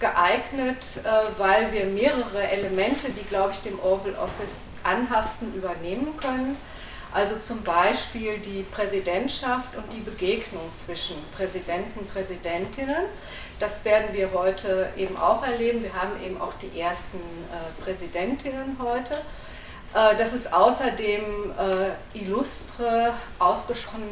geeignet, 0.00 1.00
äh, 1.04 1.38
weil 1.38 1.72
wir 1.72 1.84
mehrere 1.84 2.42
Elemente, 2.42 3.10
die, 3.10 3.24
glaube 3.28 3.52
ich, 3.52 3.60
dem 3.60 3.78
Oval 3.80 4.14
Office 4.14 4.62
anhaften, 4.82 5.54
übernehmen 5.54 6.16
können. 6.16 6.56
Also 7.12 7.36
zum 7.38 7.62
Beispiel 7.62 8.38
die 8.38 8.62
Präsidentschaft 8.62 9.76
und 9.76 9.92
die 9.92 10.00
Begegnung 10.00 10.62
zwischen 10.72 11.16
Präsidenten 11.36 12.06
Präsidentinnen. 12.06 13.04
Das 13.58 13.84
werden 13.84 14.08
wir 14.12 14.32
heute 14.32 14.88
eben 14.96 15.16
auch 15.16 15.44
erleben. 15.44 15.82
Wir 15.82 15.92
haben 15.92 16.12
eben 16.24 16.40
auch 16.40 16.54
die 16.54 16.80
ersten 16.80 17.18
äh, 17.18 17.82
Präsidentinnen 17.84 18.76
heute. 18.80 19.14
Äh, 19.92 20.16
dass 20.16 20.32
es 20.32 20.50
außerdem 20.52 21.52
illustre, 22.14 23.12
ausgesprochen 23.38 24.06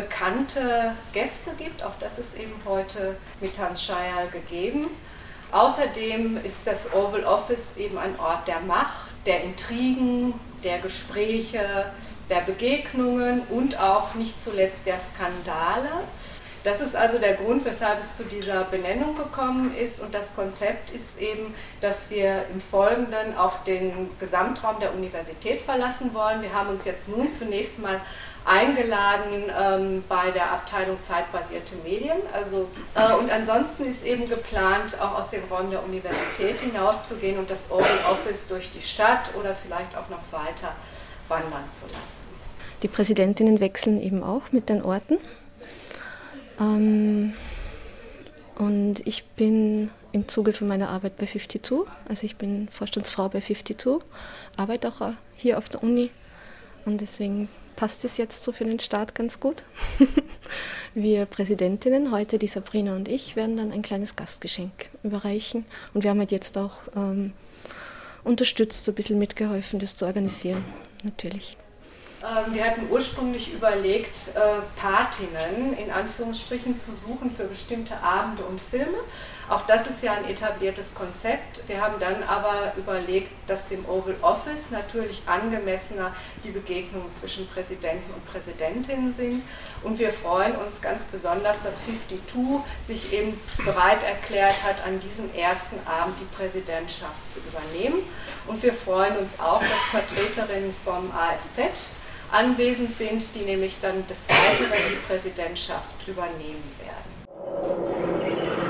bekannte 0.00 0.94
Gäste 1.12 1.50
gibt. 1.58 1.82
Auch 1.82 1.94
das 1.98 2.20
ist 2.20 2.38
eben 2.38 2.54
heute 2.64 3.16
mit 3.40 3.58
Hans 3.58 3.82
Scheyerl 3.82 4.28
gegeben. 4.32 4.86
Außerdem 5.50 6.38
ist 6.44 6.66
das 6.66 6.92
Oval 6.92 7.24
Office 7.24 7.76
eben 7.78 7.98
ein 7.98 8.18
Ort 8.20 8.46
der 8.46 8.60
Macht, 8.60 9.08
der 9.26 9.42
Intrigen, 9.42 10.34
der 10.62 10.78
Gespräche, 10.78 11.86
der 12.30 12.40
Begegnungen 12.42 13.42
und 13.50 13.80
auch 13.80 14.14
nicht 14.14 14.40
zuletzt 14.40 14.86
der 14.86 14.98
Skandale. 15.00 16.04
Das 16.64 16.80
ist 16.80 16.94
also 16.94 17.18
der 17.18 17.34
Grund, 17.34 17.64
weshalb 17.64 18.00
es 18.00 18.16
zu 18.16 18.24
dieser 18.24 18.64
Benennung 18.64 19.16
gekommen 19.16 19.74
ist. 19.76 20.00
Und 20.00 20.12
das 20.12 20.34
Konzept 20.34 20.90
ist 20.90 21.18
eben, 21.18 21.54
dass 21.80 22.10
wir 22.10 22.44
im 22.52 22.60
Folgenden 22.60 23.36
auch 23.36 23.62
den 23.64 24.10
Gesamtraum 24.18 24.78
der 24.80 24.92
Universität 24.92 25.60
verlassen 25.60 26.12
wollen. 26.14 26.42
Wir 26.42 26.52
haben 26.52 26.68
uns 26.68 26.84
jetzt 26.84 27.08
nun 27.08 27.30
zunächst 27.30 27.78
mal 27.78 28.00
eingeladen 28.48 29.50
ähm, 29.60 30.04
bei 30.08 30.30
der 30.30 30.52
Abteilung 30.52 31.00
zeitbasierte 31.00 31.76
Medien. 31.84 32.16
Also, 32.32 32.68
äh, 32.94 33.12
und 33.14 33.30
ansonsten 33.30 33.84
ist 33.84 34.04
eben 34.04 34.28
geplant, 34.28 34.98
auch 35.00 35.18
aus 35.18 35.30
den 35.30 35.42
Räumen 35.50 35.70
der 35.70 35.84
Universität 35.84 36.58
hinauszugehen 36.60 37.38
und 37.38 37.50
das 37.50 37.70
Oval 37.70 37.86
Office 38.10 38.48
durch 38.48 38.70
die 38.72 38.80
Stadt 38.80 39.32
oder 39.38 39.54
vielleicht 39.54 39.96
auch 39.96 40.08
noch 40.08 40.22
weiter 40.32 40.74
wandern 41.28 41.70
zu 41.70 41.84
lassen. 41.86 42.26
Die 42.82 42.88
Präsidentinnen 42.88 43.60
wechseln 43.60 44.00
eben 44.00 44.22
auch 44.22 44.50
mit 44.50 44.68
den 44.68 44.82
Orten. 44.82 45.18
Ähm, 46.58 47.34
und 48.56 49.06
ich 49.06 49.24
bin 49.24 49.90
im 50.12 50.26
Zuge 50.26 50.52
von 50.52 50.68
meiner 50.68 50.88
Arbeit 50.88 51.16
bei 51.16 51.26
52, 51.26 51.80
also 52.08 52.24
ich 52.24 52.36
bin 52.36 52.68
Vorstandsfrau 52.70 53.28
bei 53.28 53.40
52, 53.40 54.02
arbeite 54.56 54.88
auch 54.88 55.12
hier 55.36 55.58
auf 55.58 55.68
der 55.68 55.82
Uni 55.82 56.10
und 56.86 57.00
deswegen 57.00 57.48
passt 57.78 58.04
es 58.04 58.16
jetzt 58.16 58.42
so 58.42 58.50
für 58.50 58.64
den 58.64 58.80
Start 58.80 59.14
ganz 59.14 59.38
gut. 59.38 59.62
wir 60.94 61.26
Präsidentinnen, 61.26 62.10
heute 62.10 62.36
die 62.36 62.48
Sabrina 62.48 62.96
und 62.96 63.06
ich, 63.06 63.36
werden 63.36 63.56
dann 63.56 63.70
ein 63.70 63.82
kleines 63.82 64.16
Gastgeschenk 64.16 64.90
überreichen 65.04 65.64
und 65.94 66.02
wir 66.02 66.10
haben 66.10 66.18
halt 66.18 66.32
jetzt 66.32 66.58
auch 66.58 66.80
ähm, 66.96 67.32
unterstützt, 68.24 68.84
so 68.84 68.90
ein 68.90 68.96
bisschen 68.96 69.20
mitgeholfen, 69.20 69.78
das 69.78 69.96
zu 69.96 70.06
organisieren, 70.06 70.64
natürlich. 71.04 71.56
Ähm, 72.20 72.52
wir 72.52 72.64
hatten 72.64 72.88
ursprünglich 72.90 73.54
überlegt, 73.54 74.32
äh, 74.34 74.40
Patinnen 74.76 75.78
in 75.78 75.92
Anführungsstrichen 75.92 76.74
zu 76.74 76.92
suchen 76.92 77.30
für 77.30 77.44
bestimmte 77.44 77.96
Abende 78.02 78.42
und 78.42 78.60
Filme. 78.60 78.98
Auch 79.48 79.62
das 79.62 79.86
ist 79.86 80.02
ja 80.02 80.12
ein 80.12 80.28
etabliertes 80.28 80.94
Konzept. 80.94 81.66
Wir 81.66 81.80
haben 81.80 81.94
dann 81.98 82.22
aber 82.22 82.72
überlegt, 82.76 83.30
dass 83.46 83.68
dem 83.68 83.88
Oval 83.88 84.14
Office 84.20 84.70
natürlich 84.70 85.22
angemessener 85.24 86.14
die 86.44 86.50
Begegnungen 86.50 87.10
zwischen 87.10 87.48
Präsidenten 87.48 88.12
und 88.12 88.30
Präsidentinnen 88.30 89.12
sind. 89.12 89.42
Und 89.82 89.98
wir 89.98 90.12
freuen 90.12 90.54
uns 90.56 90.82
ganz 90.82 91.04
besonders, 91.04 91.56
dass 91.62 91.82
52 91.86 92.60
sich 92.82 93.12
eben 93.14 93.34
bereit 93.64 94.02
erklärt 94.02 94.62
hat, 94.64 94.84
an 94.86 95.00
diesem 95.00 95.34
ersten 95.34 95.76
Abend 95.86 96.20
die 96.20 96.36
Präsidentschaft 96.36 97.30
zu 97.32 97.40
übernehmen. 97.40 98.02
Und 98.46 98.62
wir 98.62 98.74
freuen 98.74 99.16
uns 99.16 99.40
auch, 99.40 99.60
dass 99.60 100.02
Vertreterinnen 100.02 100.74
vom 100.84 101.10
AFZ 101.10 101.94
anwesend 102.30 102.98
sind, 102.98 103.34
die 103.34 103.44
nämlich 103.46 103.76
dann 103.80 104.06
des 104.06 104.28
Weiteren 104.28 104.78
die 104.90 105.06
Präsidentschaft 105.06 106.06
übernehmen 106.06 106.62
werden. 106.84 108.67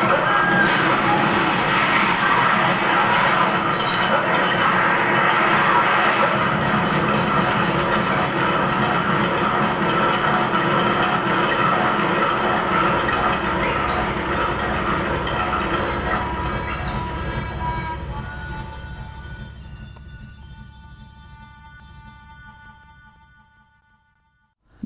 Thank 0.00 0.42
you. 0.42 0.47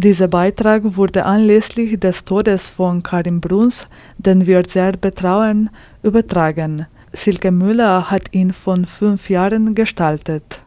Dieser 0.03 0.26
Beitrag 0.26 0.96
wurde 0.96 1.24
anlässlich 1.24 2.00
des 2.00 2.24
Todes 2.24 2.68
von 2.68 3.05
Karin 3.05 3.40
Bruns, 3.40 3.86
den 4.18 4.46
wir 4.46 4.64
sehr 4.66 4.92
betrauen, 4.96 5.70
übertragen. 6.03 6.86
Silke 7.12 7.53
Müller 7.53 8.11
hat 8.11 8.34
ihn 8.34 8.53
von 8.53 8.84
fünf 8.84 9.30
Jahren 9.30 9.76
gestaltet. 9.76 10.62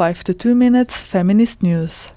5 0.00 0.24
to 0.24 0.32
2 0.32 0.54
Minutes 0.54 0.96
Feminist 0.96 1.62
News. 1.62 2.10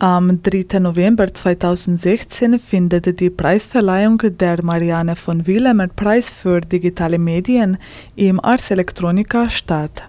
Am 0.00 0.40
3. 0.44 0.78
November 0.78 1.34
2016 1.34 2.60
findet 2.60 3.18
die 3.18 3.30
Preisverleihung 3.30 4.22
der 4.38 4.62
Marianne 4.62 5.16
von 5.16 5.44
Willemer 5.44 5.88
Preis 5.88 6.30
für 6.30 6.60
digitale 6.60 7.18
Medien 7.18 7.78
im 8.14 8.38
Ars 8.38 8.70
Electronica 8.70 9.50
statt. 9.50 10.04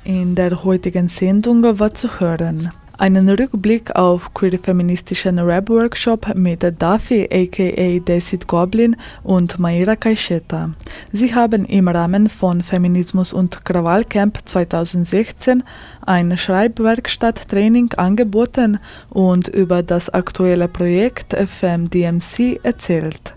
In 0.05 0.35
der 0.35 0.65
heutigen 0.65 1.09
Sendung 1.09 1.63
war 1.79 1.95
zu 1.95 2.21
hören 2.21 2.71
einen 3.01 3.31
Rückblick 3.31 3.97
auf 3.97 4.33
queer-feministischen 4.35 5.39
Rap-Workshop 5.39 6.35
mit 6.35 6.63
Daffy 6.79 7.27
aka 7.33 7.99
Desit 7.99 8.47
Goblin 8.47 8.95
und 9.23 9.59
Maira 9.59 9.97
Kaisheta. 9.97 10.71
Sie 11.11 11.35
haben 11.35 11.65
im 11.65 11.89
Rahmen 11.89 12.29
von 12.29 12.63
Feminismus 12.63 13.33
und 13.33 13.65
Krawallcamp 13.65 14.41
2016 14.45 15.63
ein 16.05 16.37
Schreibwerkstatt-Training 16.37 17.95
angeboten 17.95 18.79
und 19.09 19.49
über 19.49 19.83
das 19.83 20.11
aktuelle 20.11 20.69
Projekt 20.69 21.33
FMDMC 21.33 22.61
erzählt. 22.63 23.35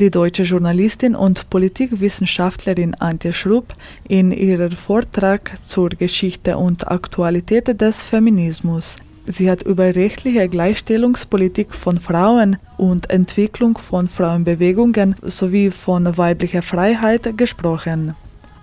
Die 0.00 0.12
deutsche 0.12 0.44
Journalistin 0.44 1.16
und 1.16 1.50
Politikwissenschaftlerin 1.50 2.94
Antje 2.94 3.32
Schrupp 3.32 3.74
in 4.06 4.30
ihrem 4.30 4.70
Vortrag 4.70 5.54
zur 5.64 5.88
Geschichte 5.88 6.56
und 6.56 6.86
Aktualität 6.86 7.80
des 7.80 8.04
Feminismus. 8.04 8.94
Sie 9.26 9.50
hat 9.50 9.64
über 9.64 9.96
rechtliche 9.96 10.48
Gleichstellungspolitik 10.48 11.74
von 11.74 11.98
Frauen 11.98 12.58
und 12.76 13.10
Entwicklung 13.10 13.76
von 13.76 14.06
Frauenbewegungen 14.06 15.16
sowie 15.22 15.72
von 15.72 16.16
weiblicher 16.16 16.62
Freiheit 16.62 17.36
gesprochen. 17.36 18.14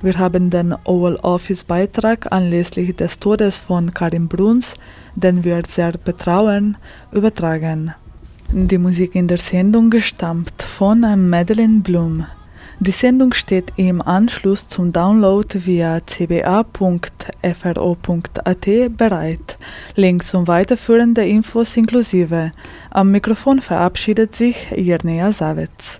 Wir 0.01 0.17
haben 0.17 0.49
den 0.49 0.73
Oval 0.85 1.17
Office 1.17 1.65
Beitrag 1.65 2.31
anlässlich 2.31 2.95
des 2.95 3.19
Todes 3.19 3.59
von 3.59 3.93
Karin 3.93 4.29
Bruns, 4.29 4.75
den 5.15 5.43
wir 5.43 5.63
sehr 5.67 5.91
betrauern, 5.97 6.77
übertragen. 7.11 7.93
Die 8.57 8.77
Musik 8.77 9.15
in 9.15 9.27
der 9.27 9.37
Sendung 9.37 9.91
stammt 9.99 10.63
von 10.63 11.01
Madeleine 11.29 11.81
Blum. 11.81 12.25
Die 12.79 12.91
Sendung 12.91 13.33
steht 13.33 13.73
im 13.75 14.01
Anschluss 14.01 14.69
zum 14.69 14.93
Download 14.93 15.65
via 15.65 15.99
cba.fro.at 15.99 16.65
bereit. 18.97 19.57
Links 19.95 20.33
und 20.33 20.47
weiterführende 20.47 21.27
Infos 21.27 21.75
inklusive. 21.75 22.53
Am 22.91 23.11
Mikrofon 23.11 23.59
verabschiedet 23.59 24.37
sich 24.37 24.71
Jirnea 24.73 25.33
Savitz. 25.33 25.99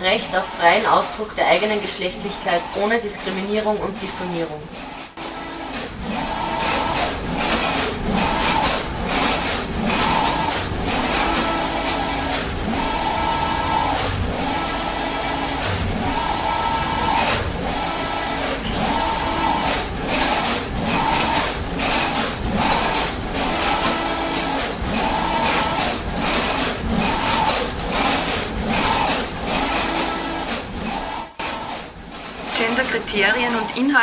Recht 0.00 0.34
auf 0.36 0.44
freien 0.58 0.84
Ausdruck 0.86 1.36
der 1.36 1.46
eigenen 1.46 1.80
Geschlechtlichkeit 1.80 2.60
ohne 2.82 2.98
Diskriminierung 2.98 3.76
und 3.78 3.94
Diffamierung. 4.02 4.60